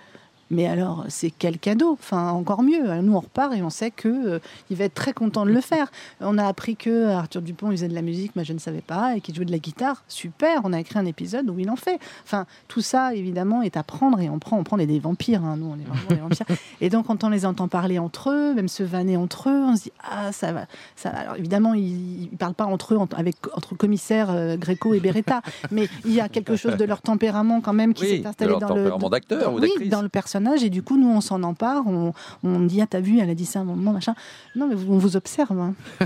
[0.51, 1.93] Mais alors, c'est quel cadeau?
[1.93, 2.89] Enfin, encore mieux.
[2.89, 5.51] Alors, nous, on repart et on sait que euh, il va être très content de
[5.51, 5.89] le faire.
[6.19, 8.81] On a appris que Arthur Dupont il faisait de la musique, mais je ne savais
[8.81, 10.03] pas, et qu'il jouait de la guitare.
[10.09, 10.61] Super.
[10.65, 11.99] On a écrit un épisode où il en fait.
[12.25, 14.57] Enfin, tout ça, évidemment, est à prendre et on prend.
[14.59, 15.43] On prend des, des vampires.
[15.43, 15.55] hein.
[15.57, 16.57] Nous, on est vraiment des vampires.
[16.81, 19.75] Et donc, quand on les entend parler entre eux, même se vanner entre eux, on
[19.77, 20.65] se dit ah ça va.
[20.97, 21.11] Ça...
[21.11, 21.19] va.
[21.19, 24.99] Alors évidemment, ils, ils parlent pas entre eux entre, avec entre commissaires euh, Gréco et
[24.99, 28.27] Beretta, mais il y a quelque chose de leur tempérament quand même qui Oui, s'est
[28.27, 31.87] installé dans le d'acteur ou dans le personnage et du coup nous on s'en empare,
[31.87, 34.15] on, on dit ah t'as vu elle a dit ça à un moment machin.
[34.55, 35.57] Non mais on vous observe.
[35.59, 35.73] hein.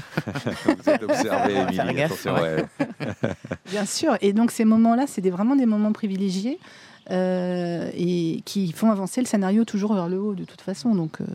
[0.65, 2.01] Vous êtes observé, Émilie.
[2.01, 2.65] Attention, ouais.
[3.69, 4.17] Bien sûr.
[4.21, 6.59] Et donc ces moments-là, c'est des- vraiment des moments privilégiés
[7.11, 10.95] euh, et qui font avancer le scénario toujours vers le haut de toute façon.
[10.95, 11.25] Donc euh,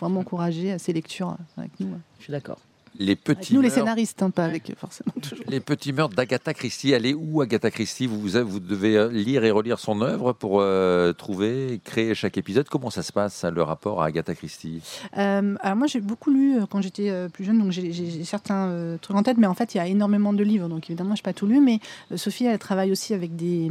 [0.00, 1.88] vraiment encourager à ces lectures avec nous.
[2.18, 2.58] Je suis d'accord.
[2.98, 5.44] Les Avec petits nous les meurtres- scénaristes, hein, pas avec forcément toujours.
[5.48, 6.92] Les petits meurtres d'Agatha Christie.
[6.92, 8.06] Elle est où Agatha Christie?
[8.06, 12.68] Vous, vous, devez euh, lire et relire son œuvre pour euh, trouver, créer chaque épisode.
[12.68, 14.82] Comment ça se passe, le rapport à Agatha Christie?
[15.16, 18.68] Euh, alors moi j'ai beaucoup lu euh, quand j'étais euh, plus jeune, donc j'ai- certains
[18.68, 21.14] euh, trucs en tête, mais en fait il y a énormément de livres, donc évidemment
[21.14, 21.80] je n'ai pas tout lu, mais
[22.12, 23.70] euh, Sophie elle travaille aussi avec des,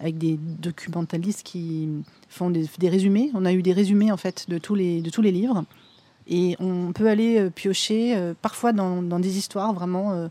[0.00, 1.88] avec des documentalistes qui
[2.28, 3.30] font des, des résumés.
[3.34, 5.64] On a eu des résumés en fait de tous les, de tous les livres.
[6.28, 10.28] Et on peut aller euh, piocher euh, parfois dans, des histoires vraiment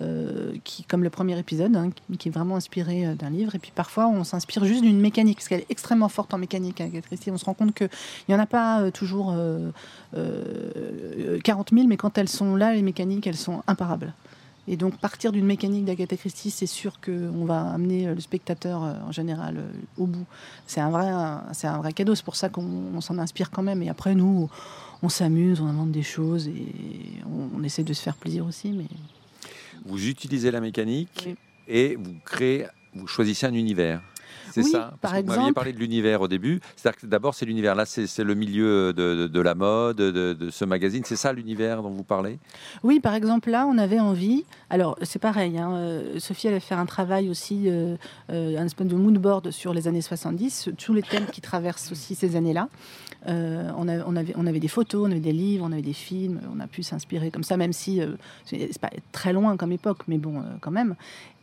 [0.00, 3.54] euh, qui, comme le premier épisode, hein, qui, est vraiment inspiré d'un livre.
[3.54, 6.82] Et puis parfois on s'inspire juste d'une mécanique, parce qu'elle est extrêmement forte en mécanique.
[7.06, 7.30] Christie.
[7.30, 7.88] On se rend compte qu'il
[8.28, 9.70] n'y en a pas toujours euh,
[10.16, 14.14] euh, 40 000, mais quand elles sont là, les mécaniques, elles sont imparables.
[14.68, 18.82] Et donc partir d'une mécanique d'Agatha Christie, c'est sûr qu'on va amener euh, le spectateur
[18.82, 20.26] euh, en général euh, au bout.
[20.66, 21.08] C'est un vrai,
[21.52, 22.14] c'est un vrai cadeau.
[22.14, 23.82] C'est pour ça qu'on on s'en inspire quand même.
[23.82, 24.50] Et après nous,
[25.02, 26.66] on s'amuse, on invente des choses et
[27.26, 28.72] on, on essaie de se faire plaisir aussi.
[28.72, 28.86] Mais
[29.84, 31.36] Vous utilisez la mécanique Oui.
[31.68, 34.00] et vous créez, vous choisissez un univers.
[34.56, 35.54] C'est Oui, ça par Parce que Vous m'aviez exemple.
[35.54, 36.60] parlé de l'univers au début.
[36.76, 37.74] C'est-à-dire que d'abord, c'est l'univers.
[37.74, 41.02] Là, c'est le milieu de, de- de la mode, de, de ce magazine.
[41.04, 42.38] C'est ça l'univers dont vous parlez?
[42.82, 44.44] Oui, par exemple, là, on avait envie.
[44.70, 45.58] Alors, c'est pareil.
[45.58, 47.96] hein, euh, Sophie allait faire un travail aussi, euh,
[48.30, 51.92] euh, un espèce de mood board sur les années 70, tous les thèmes qui traversent
[51.92, 52.70] aussi ces années-là.
[53.28, 55.82] Euh, on, a- on avait, on avait des photos, on avait des livres, on avait
[55.82, 56.40] des films.
[56.54, 58.00] On a pu s'inspirer comme ça, même si
[58.46, 60.94] c'est pas très loin comme époque, mais bon, quand même.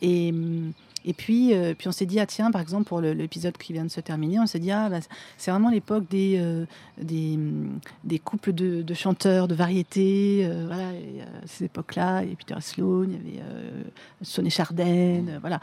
[0.01, 0.71] Et, hum,
[1.05, 3.83] Et puis, euh, puis on s'est dit, ah tiens, par exemple, pour l'épisode qui vient
[3.83, 4.99] de se terminer, on s'est dit, ah, bah,
[5.37, 6.65] c'est vraiment l'époque des, euh,
[7.01, 10.41] hum, des couples de, chanteurs de variété.
[10.45, 13.43] euh, voilà, et, à cette époque-là, il y avait Peter Sloan, il y avait
[14.21, 15.59] Sonny Chardin, voilà.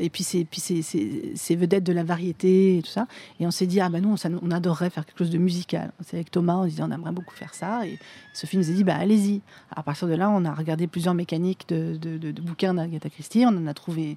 [0.00, 3.06] Et puis, c'est, puis ces vedettes de la variété et tout ça.
[3.40, 5.92] Et on s'est dit, ah ben nous, on adorerait faire quelque chose de musical.
[6.04, 7.86] C'est avec Thomas, on dit, on aimerait beaucoup faire ça.
[7.86, 7.98] Et
[8.32, 9.40] Sophie nous a dit, bah allez-y.
[9.74, 13.10] À partir de là, on a regardé plusieurs mécaniques de, de, de- de bouquins d'Agatha
[13.10, 13.44] Christie.
[13.46, 14.16] On en a trouvé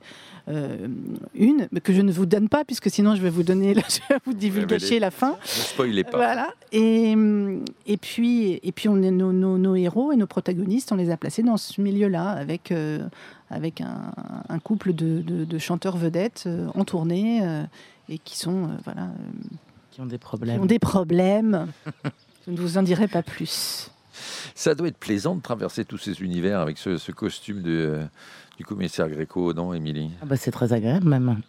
[1.36, 3.82] une, mais que je ne vous donne pas, puisque sinon je vais vous donner, la-
[3.90, 5.32] je vais vous divulgacher la fin.
[5.32, 6.18] Ne spoilez pas.
[6.18, 6.50] Voilà.
[6.72, 7.16] Et,
[7.88, 11.10] et puis, et puis on est, nos, nos- nos héros et nos protagonistes, on les
[11.10, 13.00] a placés dans ce milieu-là, avec, euh,
[13.50, 14.12] avec un,
[14.50, 17.64] un couple de, de- de chanteurs vedettes euh, en tournée euh,
[18.10, 19.56] et qui sont, euh, voilà, euh,
[19.92, 20.62] Qui ont des qui problèmes.
[20.62, 21.68] ont des problèmes.
[22.48, 23.90] je ne vous en dirai pas plus.
[24.56, 28.04] Ça doit être plaisant de traverser tous ces univers avec ce, ce costume de, euh,
[28.58, 30.12] du commissaire Gréco, non, Émilie?
[30.22, 31.42] Ah bah, c'est très agréable même.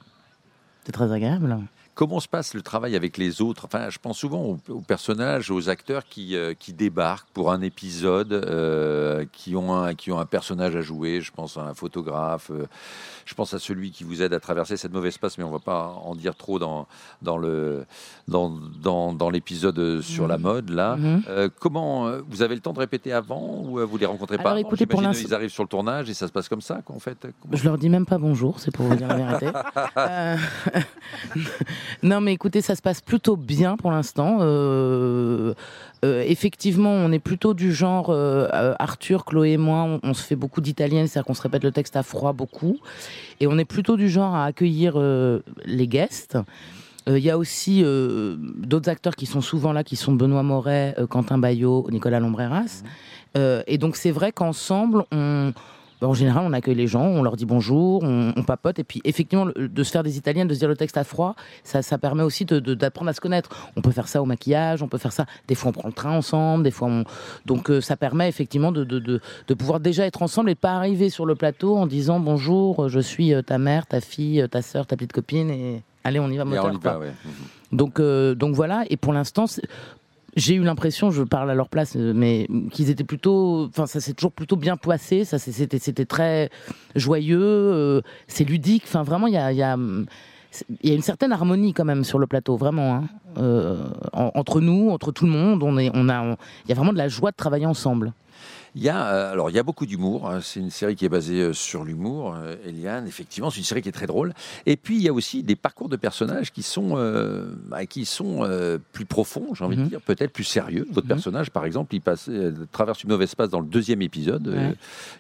[0.84, 1.58] C'est très agréable.
[1.94, 3.66] Comment se passe le travail avec les autres?
[3.66, 7.60] Enfin, je pense souvent aux, aux personnages, aux acteurs qui, euh, qui débarquent pour un
[7.60, 11.20] épisode, euh, qui, ont un, qui ont un personnage à jouer.
[11.20, 12.64] Je pense à un photographe, euh,
[13.26, 15.52] je pense à celui qui vous aide à traverser cette mauvaise passe, mais on ne
[15.52, 16.88] va pas en dire trop dans,
[17.20, 17.84] dans, le,
[18.26, 18.48] dans,
[18.82, 20.70] dans, dans l'épisode sur la mode.
[20.70, 20.96] Là.
[21.28, 24.44] Euh, comment vous avez le temps de répéter avant ou vous les rencontrez pas?
[24.44, 26.62] Alors, avant écoutez, pour l'instant- Ils arrivent sur le tournage et ça se passe comme
[26.62, 27.18] ça, quoi, en fait.
[27.42, 29.50] Comment- Je leur dis même pas bonjour, c'est pour vous dire la vérité.
[32.02, 34.38] Non, mais écoutez, ça se passe plutôt bien pour l'instant.
[34.40, 35.54] Euh,
[36.04, 40.22] euh, effectivement, on est plutôt du genre euh, Arthur, Chloé et moi, on, on se
[40.22, 42.78] fait beaucoup d'italienne, c'est-à-dire qu'on se répète le texte à froid beaucoup,
[43.40, 44.98] et on est plutôt du genre à accueillir
[45.64, 46.38] les guests.
[47.08, 51.38] Il y a aussi d'autres acteurs qui sont souvent là, qui sont Benoît Moret, Quentin
[51.38, 52.82] Bayot, Nicolas Lombreras.
[53.36, 55.52] Euh, et donc c'est vrai qu'ensemble, on,
[56.02, 58.84] ben, en général, on accueille les gens, on leur dit bonjour, on, on papote, et
[58.84, 61.36] puis effectivement, le- de se faire des italiennes, de se dire le texte à froid,
[61.62, 63.50] ça, ça permet aussi d'apprendre à se connaître.
[63.76, 65.26] On peut faire ça au maquillage, on peut faire ça.
[65.46, 67.04] Des fois, on prend le train ensemble, des fois, on...
[67.46, 70.58] donc euh, ça permet effectivement de, de, de, de pouvoir déjà être ensemble et de
[70.58, 74.40] pas arriver sur le plateau en disant bonjour, je suis euh, ta mère, ta fille,
[74.42, 76.64] euh, ta sœur, ta petite copine, et allez, on y va moteur.
[76.66, 77.12] on y va, ouais.
[77.24, 77.78] Mhm.
[77.78, 79.44] Donc, euh, donc voilà, et pour l'instant,
[80.36, 84.00] j'ai eu l'impression, je parle à leur place, euh, mais qu'ils étaient plutôt, enfin ça
[84.00, 86.50] s'est toujours plutôt bien passé, ça c'était c'était très
[86.96, 89.62] joyeux, euh, c'est ludique, enfin vraiment il y a, y y
[90.90, 92.94] a une certaine harmonie quand même sur le plateau, vraiment.
[92.94, 93.04] hein.
[93.38, 96.74] Euh, en- entre nous, entre tout le monde, on est, on a, il y a
[96.74, 98.12] vraiment de la joie de travailler ensemble.
[98.74, 100.30] Il y a, euh, alors, il y a beaucoup d'humour.
[100.30, 100.40] hein.
[100.42, 102.34] C'est une série qui est basée euh, sur l'humour.
[102.34, 104.32] euh, Eliane, effectivement, c'est une série qui est très drôle.
[104.64, 108.06] Et puis, il y a aussi des parcours de personnages qui sont, euh, bah, qui
[108.06, 109.88] sont euh, plus profonds, j'ai envie de Mhm.
[109.88, 110.86] dire, peut-être plus sérieux.
[110.90, 111.14] Votre Mhm.
[111.14, 112.30] personnage, par exemple, il passe,
[112.72, 114.72] traverse une mauvaise passe dans le deuxième épisode euh,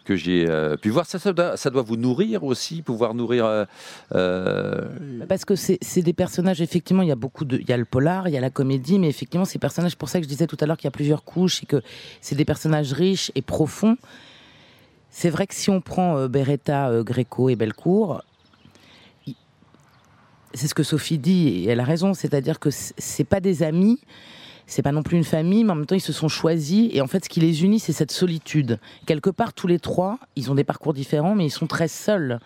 [0.06, 0.46] que j'ai
[0.80, 1.04] pu voir.
[1.04, 3.66] Ça, ça doit, ça doit vous nourrir aussi, pouvoir nourrir.
[5.28, 7.58] Parce que c'est c'est des personnages, effectivement, il y a beaucoup de.
[7.58, 10.08] Il y a le polar, il y a la comédie, mais effectivement, ces personnages, pour
[10.08, 11.82] ça que je disais tout à l'heure qu'il y a plusieurs couches et que
[12.20, 13.96] c'est des personnages riches et profonds.
[15.10, 18.22] C'est vrai que si on prend euh, Beretta, euh, Gréco et Belcourt,
[20.54, 23.62] c'est ce que Sophie dit et elle a raison, c'est-à-dire que c- c'est pas des
[23.62, 24.00] amis,
[24.72, 27.02] c'est pas non plus une famille, mais en même temps ils se sont choisis et
[27.02, 28.78] en fait ce qui les unit c'est cette solitude.
[29.04, 32.40] Quelque part tous les trois, ils ont des parcours différents, mais ils sont très seuls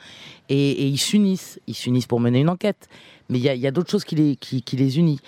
[0.48, 1.60] et, ils s'unissent.
[1.66, 2.88] Ils s'unissent pour mener une enquête,
[3.28, 5.20] mais il y a, d'autres choses qui les, unit.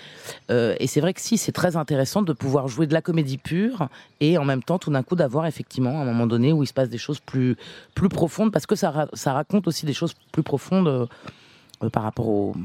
[0.51, 3.37] Euh, et c'est vrai que si, c'est très intéressant de pouvoir jouer de la comédie
[3.37, 6.67] pure et en même temps, tout d'un coup, d'avoir effectivement un moment donné où il
[6.67, 7.55] se passe des choses plus,
[8.09, 10.87] profondes, parce que ça, ra- ça raconte aussi des choses plus profondes
[11.81, 12.55] euh, par rapport au,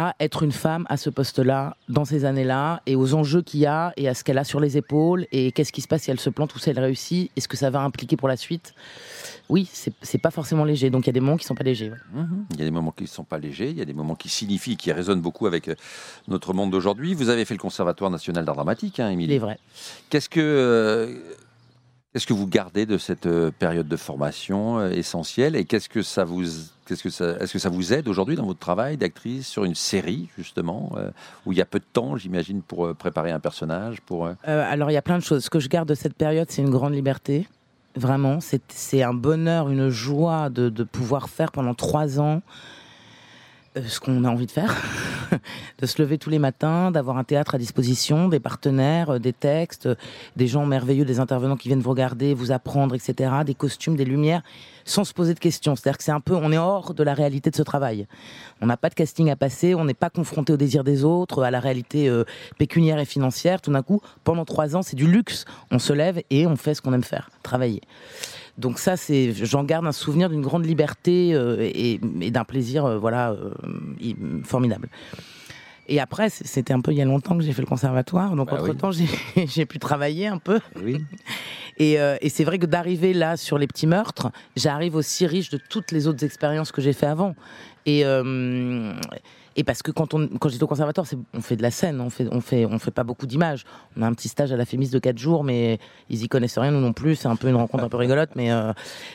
[0.00, 3.66] à être une femme à ce poste-là, dans ces années-là, et aux enjeux qu'il y
[3.66, 6.10] a, et à ce qu'elle a sur les épaules, et qu'est-ce qui se passe si
[6.10, 8.36] elle se plante ou si elle réussit, et ce que ça va impliquer pour la
[8.36, 8.74] suite.
[9.50, 11.64] Oui, c'est c'est pas forcément léger, donc il y a des moments qui sont pas
[11.64, 11.90] légers.
[11.90, 11.98] ouais.
[12.14, 12.46] Mhm.
[12.52, 14.14] Il y a des moments qui ne sont pas légers, il y a des moments
[14.14, 15.74] qui signifient, qui résonnent beaucoup avec euh,
[16.28, 17.14] notre monde d'aujourd'hui.
[17.14, 19.58] Vous avez fait le Conservatoire national d'art dramatique, hein, Il Émilie est vrai.
[20.08, 21.14] Qu'est-ce que, euh,
[22.12, 26.24] qu'est-ce que vous gardez de cette euh, période de formation essentielle et qu'est-ce que ça
[26.24, 26.44] vous,
[26.92, 31.10] est-ce que ça vous aide aujourd'hui dans votre travail d'actrice sur une série justement euh,
[31.46, 34.34] où il y a peu de temps, j'imagine, pour euh, préparer un personnage, pour euh,
[34.46, 35.44] alors, il y a plein de choses.
[35.44, 37.48] Ce que je garde de cette période, c'est une grande liberté.
[37.96, 42.40] Vraiment, c'est un bonheur, une joie de, pouvoir faire pendant trois ans
[43.76, 44.76] ce qu'on a envie de faire,
[45.78, 49.32] de se lever tous les matins, d'avoir un théâtre à disposition, des partenaires, euh, des
[49.32, 49.94] textes, euh,
[50.36, 54.04] des gens merveilleux, des intervenants qui viennent vous regarder, vous apprendre, etc., des costumes, des
[54.04, 54.42] lumières,
[54.84, 55.76] sans se poser de questions.
[55.76, 58.06] C'est-à-dire que c'est un peu, on est hors de la réalité de ce travail.
[58.60, 61.42] On n'a pas de casting à passer, on n'est pas confronté au désir des autres,
[61.42, 62.24] à la réalité euh,
[62.58, 63.60] pécuniaire et financière.
[63.60, 65.44] Tout d'un coup, pendant trois ans, c'est du luxe.
[65.70, 67.80] On se lève et on fait ce qu'on aime faire, travailler.
[68.60, 72.84] Donc ça, c'est, j'en garde un souvenir d'une grande liberté euh, et, et d'un plaisir,
[72.84, 74.88] euh, voilà, euh, formidable.
[75.88, 78.50] Et après, c'était un peu il y a longtemps que j'ai fait le conservatoire, donc
[78.50, 78.70] Bah oui.
[78.70, 78.90] entre temps,
[79.46, 80.60] j'ai, pu travailler un peu.
[80.82, 81.04] Oui.
[81.78, 85.56] Et, et c'est vrai que d'arriver là sur les petits meurtres, j'arrive aussi riche de
[85.56, 87.34] toutes les autres expériences que j'ai fait avant.
[87.86, 88.04] Et,
[89.56, 92.08] et parce que quand, on, quand j'étais au conservatoire, on fait de la scène, on
[92.10, 93.64] fait, on fait, on fait pas beaucoup d'images.
[93.96, 96.56] On a un petit stage à la Fémis de 4 jours, mais ils y connaissent
[96.58, 97.16] rien, nous non plus.
[97.16, 98.72] C'est un peu une rencontre un peu rigolote, mais, euh,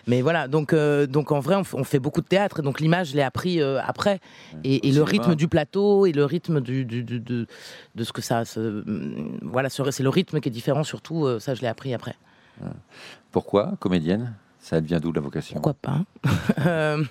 [0.07, 0.47] mais voilà.
[0.47, 3.11] Donc, euh, donc en vrai, on, fait- on fait beaucoup de théâtre, et donc l'image,
[3.11, 4.19] je l'ai appris euh, après.
[4.63, 7.47] Et, le rythme du plateau et le rythme du, du- du- de,
[7.95, 8.43] de ce que ça.
[9.41, 12.15] voilà, ce- c'est le rythme qui est différent, surtout, ça, je l'ai appris après.
[13.31, 14.33] Pourquoi comédienne?
[14.65, 15.53] Ça devient d'où la vocation?
[15.61, 16.01] Pourquoi pas
[16.65, 17.03] Euh,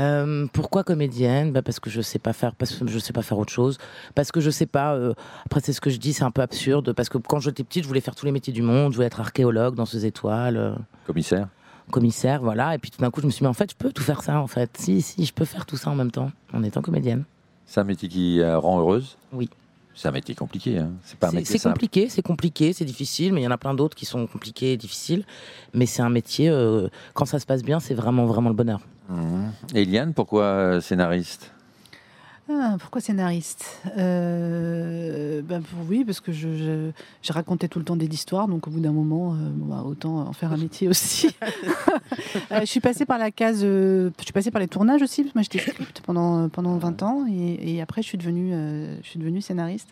[0.00, 1.52] euh, Pourquoi comédienne?
[1.52, 3.78] Bah Parce que je sais pas faire, parce que je sais pas faire autre chose,
[4.16, 4.94] parce que je sais pas.
[4.96, 5.14] euh,
[5.46, 7.84] après, c'est ce que je dis, c'est un peu absurde, parce que quand j'étais petite,
[7.84, 11.46] je voulais faire tous les métiers du monde, je voulais être archéologue, danseuse étoile, Commissaire?
[11.92, 12.74] Commissaire, voilà.
[12.74, 14.22] Et puis tout d'un coup, je me suis dit, en fait, je peux tout faire
[14.24, 14.76] ça, en fait.
[14.76, 17.22] Si, si, je peux faire tout ça en même temps, en étant comédienne.
[17.66, 19.16] C'est un métier qui rend heureuse?
[19.32, 19.48] Oui.
[19.94, 20.90] C'est un métier compliqué, hein.
[21.04, 23.58] c'est pas un métier c'est compliqué, c'est compliqué, c'est difficile, mais il y en a
[23.58, 25.24] plein d'autres qui sont compliqués et difficiles.
[25.72, 28.80] Mais c'est un métier, euh, quand ça se passe bien, c'est vraiment, vraiment le bonheur.
[29.08, 29.52] Mhm.
[29.74, 31.53] Et Eliane, pourquoi euh, scénariste?
[32.50, 33.80] Ah, pourquoi scénariste?
[33.96, 36.90] Euh, ben, pour- Oui, parce que je, je,
[37.22, 40.18] je racontais tout le temps des histoires, donc au bout d'un moment, euh, bah, autant
[40.28, 41.30] en faire un métier aussi.
[42.50, 45.32] Euh, je suis passée par la case, je suis passée par les tournages aussi, parce
[45.32, 48.52] que moi j'étais script pendant, pendant 20 ans, et, et après je suis devenue,
[49.02, 49.88] je suis devenue scénariste.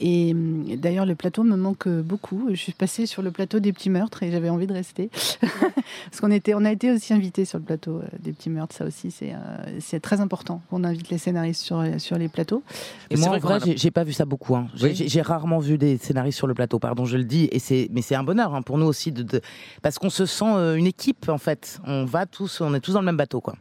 [0.00, 2.46] Et hum, d'ailleurs, le plateau me manque beaucoup.
[2.50, 5.08] Je suis passée sur le plateau des petits meurtres et j'avais envie de rester.
[5.40, 8.74] Parce qu'on était, on a été aussi invités sur le plateau des petits meurtres.
[8.74, 9.32] Ça aussi, c'est
[9.78, 12.62] c'est très important qu'on invite les scénaristes sur, sur les plateaux.
[13.10, 14.54] Et moi, en vrai a- j'ai- pas vu ça beaucoup.
[14.56, 14.68] hein.
[14.74, 15.20] J'ai Oui.
[15.20, 17.48] rarement vu des scénaristes sur le plateau, pardon, je le dis.
[17.52, 19.40] Et c'est, mais c'est un bonheur hein, pour nous aussi, de, de-
[19.82, 21.80] parce qu'on se sent euh, une équipe en fait.
[21.86, 23.54] On va tous, on est tous dans le même bateau, quoi.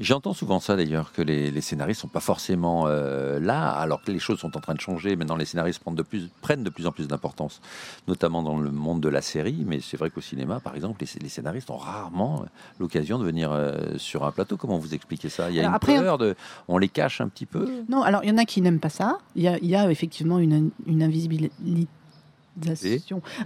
[0.00, 4.10] J'entends souvent ça d'ailleurs, que les, les scénaristes sont pas forcément euh, là, alors que
[4.10, 5.14] les choses sont en train de changer.
[5.14, 7.60] Maintenant, les scénaristes prennent de plus, prennent de plus en plus d'importance,
[8.08, 9.62] notamment dans le monde de la série.
[9.64, 12.44] Mais c'est vrai qu'au cinéma, par exemple, les, les scénaristes ont rarement
[12.80, 14.56] l'occasion de venir euh, sur un plateau.
[14.56, 15.48] Comment vous expliquez ça?
[15.50, 16.34] Il y a Alors une après, peur de,
[16.66, 17.84] on les cache un petit peu?
[17.88, 19.18] Non, alors il y en a qui n'aiment pas ça.
[19.36, 21.86] Il y a, il y a effectivement une, une invisibilisation.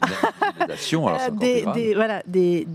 [1.08, 2.66] Alors des, voilà, des,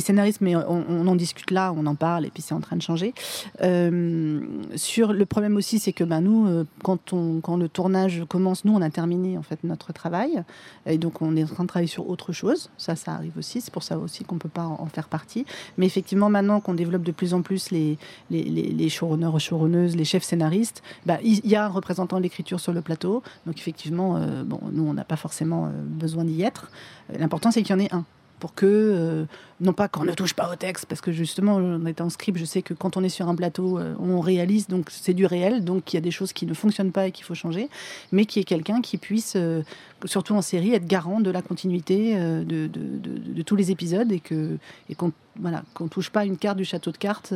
[0.00, 2.76] scénaristes, mais on, on en discute là, on en parle, et puis c'est en train
[2.76, 3.14] de changer.
[3.62, 4.40] Euh,
[4.76, 8.64] sur le problème aussi, c'est que ben, nous, euh, quand, on, quand le tournage commence,
[8.64, 10.42] nous, on a terminé en fait notre travail,
[10.86, 12.70] et donc on est en train de travailler sur autre chose.
[12.76, 13.60] Ça, ça arrive aussi.
[13.60, 15.44] C'est pour ça aussi qu'on peut pas en, en faire partie.
[15.76, 17.98] Mais effectivement, maintenant qu'on développe de plus en plus les,
[18.30, 22.22] les, les, les showrunners, showrunneuses, les chefs scénaristes, bah, il y a un représentant de
[22.22, 23.22] l'écriture sur le plateau.
[23.46, 26.70] Donc effectivement, euh, bon, nous, on n'a pas forcément euh, besoin d'y être.
[27.16, 28.04] L'important, c'est qu'il y en ait un.
[28.38, 29.24] Pour que, euh,
[29.60, 32.38] non pas qu'on ne touche pas au texte, parce que justement, en étant en script,
[32.38, 35.26] je sais que quand on est sur un plateau, euh, on réalise, donc c'est du
[35.26, 37.68] réel, donc il y a des choses qui ne fonctionnent pas et qu'il faut changer,
[38.12, 39.62] mais qui est quelqu'un qui puisse, euh,
[40.04, 44.94] surtout en série, être garant de la continuité de, tous les épisodes et que et
[44.94, 47.32] qu'on voilà, qu'on touche pas une carte du château de cartes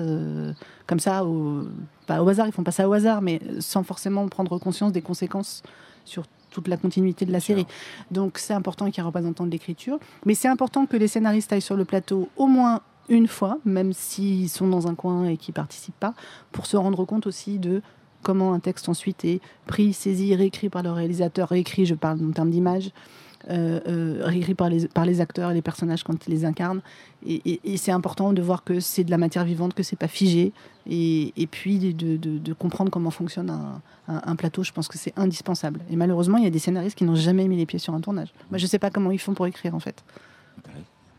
[0.87, 1.65] comme ça, au,
[2.07, 5.03] pas au hasard, ils font pas ça au hasard, mais sans forcément prendre conscience des
[5.03, 5.63] conséquences
[6.05, 7.67] sur toute la continuité de la série.
[8.11, 11.09] Donc c'est important qu'il y ait un représentant de l'écriture, mais c'est important que les
[11.09, 15.27] scénaristes aillent sur le plateau au moins une fois, même s'ils sont dans un coin
[15.27, 16.15] et qu'ils participent pas,
[16.53, 17.83] pour se rendre compte aussi de
[18.23, 22.31] comment un texte ensuite est pris, saisi, réécrit par le réalisateur, réécrit, je parle en
[22.31, 22.93] termes d'image,
[23.49, 26.83] réécrit par les, par les acteurs et les personnages quand ils les incarnent.
[27.27, 30.53] Et, c'est important de voir que c'est de la matière vivante, que c'est pas figé,
[30.89, 34.63] et, puis de, comprendre comment fonctionne un, plateau.
[34.63, 35.81] Je pense que c'est indispensable.
[35.91, 38.01] Et malheureusement, il y a des scénaristes qui n'ont jamais mis les pieds sur un
[38.01, 38.33] tournage.
[38.51, 40.03] Moi, je sais pas comment ils font pour écrire en fait.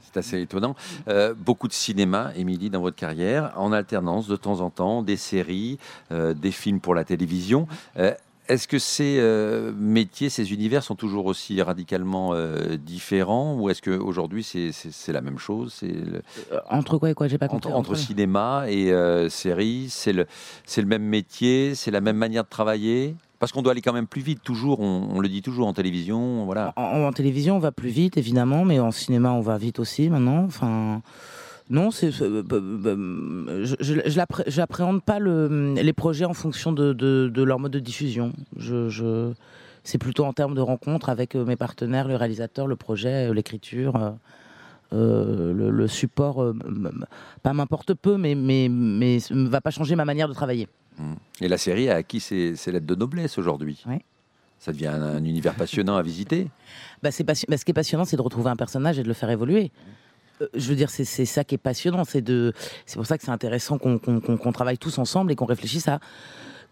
[0.01, 0.75] C'est assez étonnant.
[1.07, 5.17] Euh, beaucoup de cinéma, Émilie, dans votre carrière, en alternance de temps en temps, des
[5.17, 5.79] séries,
[6.12, 7.67] euh, des films pour la télévision.
[7.97, 8.13] Euh,
[8.49, 13.82] Est-ce que ces euh, métiers, ces univers sont toujours aussi radicalement euh, différents ou est-ce
[13.82, 17.38] qu'aujourd'hui c'est c'est- c'est la même chose C'est le- Euh, entre quoi et quoi J'ai
[17.38, 17.67] pas compris.
[17.71, 20.25] entre, entre cinéma et euh, série, c'est le,
[20.65, 23.15] c'est le même métier, c'est la même manière de travailler?
[23.39, 25.73] Parce qu'on doit aller quand même plus vite, toujours, on, on le dit toujours en
[25.73, 26.73] télévision, voilà.
[26.77, 30.10] En, en télévision, on va plus vite, évidemment, mais en cinéma, on va vite aussi
[30.10, 30.45] maintenant.
[30.45, 31.01] Enfin,
[31.69, 36.93] non, c'est, euh, euh, je, je, je j'appréhende pas le, les projets en fonction de,
[36.93, 38.34] de, de leur mode de diffusion.
[38.57, 39.34] Je, je,
[39.84, 43.34] c'est plutôt en termes de rencontres avec euh, mes partenaires, le réalisateur, le projet, euh,
[43.34, 44.16] l'écriture.
[44.93, 46.55] euh, le, le support, euh,
[47.41, 50.68] pas m'importe peu, mais, mais, mais ne va pas changer ma manière de travailler.
[51.41, 53.84] Et la série a acquis ses, ses lettres de noblesse aujourd'hui?
[53.88, 54.01] Ouais.
[54.59, 56.47] Ça devient un, un univers passionnant à visiter?
[57.01, 59.30] Bah, bah, ce qui est passionnant, c'est de retrouver un personnage et de le faire
[59.30, 59.72] évoluer.
[60.43, 62.03] Euh, je veux dire, c'est ça qui est passionnant.
[62.05, 62.23] C'est
[62.93, 65.99] pour ça que c'est intéressant qu'on travaille tous ensemble et qu'on réfléchisse à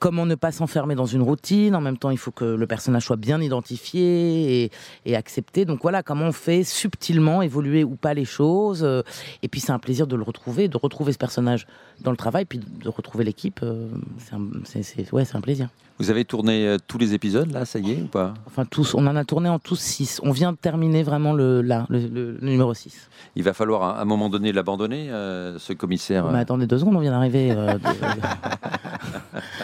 [0.01, 1.75] comment ne pas s'enfermer dans une routine.
[1.75, 4.71] En même temps, il faut que le personnage soit bien identifié et,
[5.05, 5.63] et accepté.
[5.63, 8.83] Donc voilà, comment on fait subtilement évoluer ou pas les choses.
[8.83, 9.03] euh,
[9.43, 11.67] Et puis c'est un plaisir de le retrouver, de retrouver ce personnage
[12.01, 13.59] dans le travail, puis de retrouver l'équipe.
[13.63, 13.87] euh,
[14.17, 15.69] C'est un, c'est- c'est- ouais, c'est un plaisir.
[15.99, 18.33] Vous avez tourné euh, tous les épisodes, là, ça y est, ou pas?
[18.47, 20.19] Enfin, tous, on en a tourné en tous six.
[20.23, 23.07] On vient de terminer vraiment le, là, le, le- le numéro 6.
[23.35, 26.25] Il va falloir à un moment donné l'abandonner, euh, ce commissaire.
[26.31, 27.51] Mais attendez deux secondes, on vient d'arriver.
[27.51, 27.79] euh, de-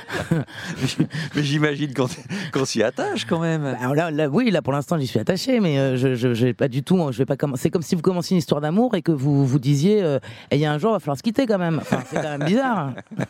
[1.36, 3.66] Mais j'imagine qu'on s'y attache quand même.
[3.82, 6.46] Alors là, là, oui, là pour l'instant j'y suis attaché, mais euh, je, je, je
[6.48, 7.12] vais pas du tout.
[7.12, 7.64] Je vais pas commencer.
[7.64, 10.20] C'est comme si vous commenciez une histoire d'amour et que vous vous disiez, euh,
[10.52, 11.78] Eh, il y a un jour, il va falloir se quitter quand même.
[11.82, 12.94] Enfin, c'est quand même bizarre.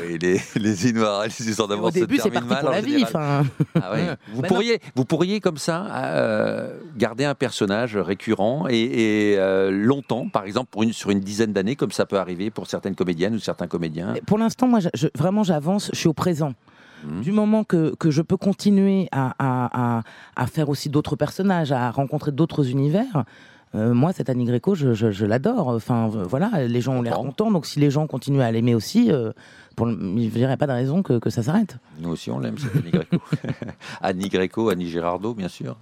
[0.00, 3.04] Oui, les, les, histoires, les histoires d'amour Au début, c'est parti mal pour la vie.
[3.14, 3.42] Ah.
[4.32, 10.28] Vous, Bah pourriez, vous pourriez comme ça euh, garder un personnage récurrent et, et, longtemps,
[10.28, 13.34] par exemple pour une, sur une dizaine d'années, comme ça peut arriver pour certaines comédiennes
[13.34, 14.14] ou certains comédiens?
[14.26, 15.90] pour l'instant, moi, je- vraiment, j'avance.
[15.92, 16.54] Je suis au présent.
[17.04, 17.20] Mhm.
[17.20, 20.02] Du moment que, que je peux continuer à, à, à,
[20.34, 23.24] à faire aussi d'autres personnages, à rencontrer d'autres univers.
[23.74, 25.68] euh, moi, cette Annie Greco, je, je, je l'adore.
[25.68, 27.50] Enfin, voilà, les gens ont l'air contents.
[27.52, 29.30] Donc, si les gens continuent à l'aimer aussi, euh,
[29.76, 31.76] pour, le- je dirais pas de raison que, que ça s'arrête.
[32.00, 33.16] Nous aussi, on l'aime, cette Annie Greco.
[34.00, 35.76] Annie Greco, Annie Girardot, bien sûr.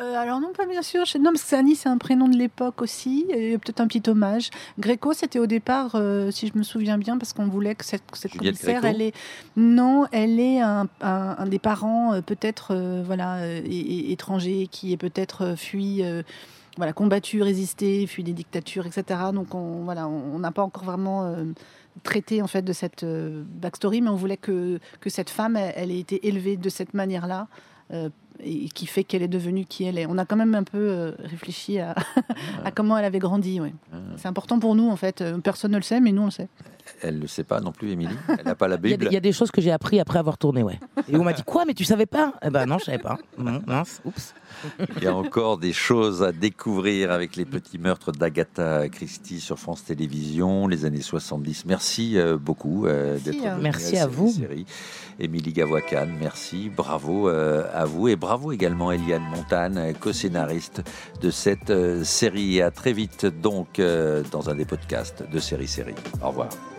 [0.00, 1.04] Euh, alors non, pas bien sûr.
[1.04, 3.26] Je- Non, parce que Annie, c'est un prénom de l'époque aussi.
[3.30, 4.50] Et peut-être un petit hommage.
[4.78, 8.02] Gréco, c'était au départ, euh, si je me souviens bien, parce qu'on voulait que cette,
[8.14, 9.14] cette commissaire, Gréco elle est...
[9.56, 12.74] Non, elle est un, un- un des parents, euh, peut-être,
[13.04, 16.02] voilà, é- é- étrangers, qui est peut-être fui...
[16.76, 19.18] voilà, combattu, résisté, fui des dictatures, etc.
[19.34, 21.42] Donc on voilà, on n'a pas encore vraiment euh,
[22.04, 25.72] traité en fait de cette euh, backstory, mais on voulait que, que cette femme, elle,
[25.74, 27.48] elle ait été élevée de cette manière-là,
[28.40, 30.06] et qui fait qu'elle est devenue qui elle est.
[30.06, 31.94] On a quand même un peu euh, réfléchi à,
[32.64, 33.60] à comment elle avait grandi.
[33.60, 33.72] Ouais.
[34.16, 35.20] C'est important pour nous en fait.
[35.20, 36.48] Euh, Personne ne le sait, mais nous on le sait.
[37.02, 38.16] Elle ne le sait pas non plus, Émilie.
[38.28, 39.12] Elle n'a pas la Il y, a des, Bible.
[39.12, 40.78] il y a des choses que j'ai appris après avoir tourné, ouais.
[41.08, 42.32] Et on m'a dit quoi, mais tu savais pas?
[42.42, 43.18] Eh ben non, je savais pas.
[43.36, 44.34] Non, mince, oups.
[44.96, 49.58] Il y a encore des choses à découvrir avec les petits meurtres d'Agatha Christie sur
[49.58, 51.64] France Télévisions, les années 70.
[51.66, 53.54] Merci euh, beaucoup euh, d'être hein.
[53.54, 54.30] venu Merci à cette vous.
[54.30, 54.66] série.
[55.20, 60.82] Émilie Gavoican, merci, bravo euh, à vous et bravo également Eliane Montane, co-scénariste
[61.20, 62.56] de cette euh, série.
[62.56, 63.80] Et à très vite donc
[64.30, 65.94] dans un des podcasts de Série Série.
[66.22, 66.48] Au revoir.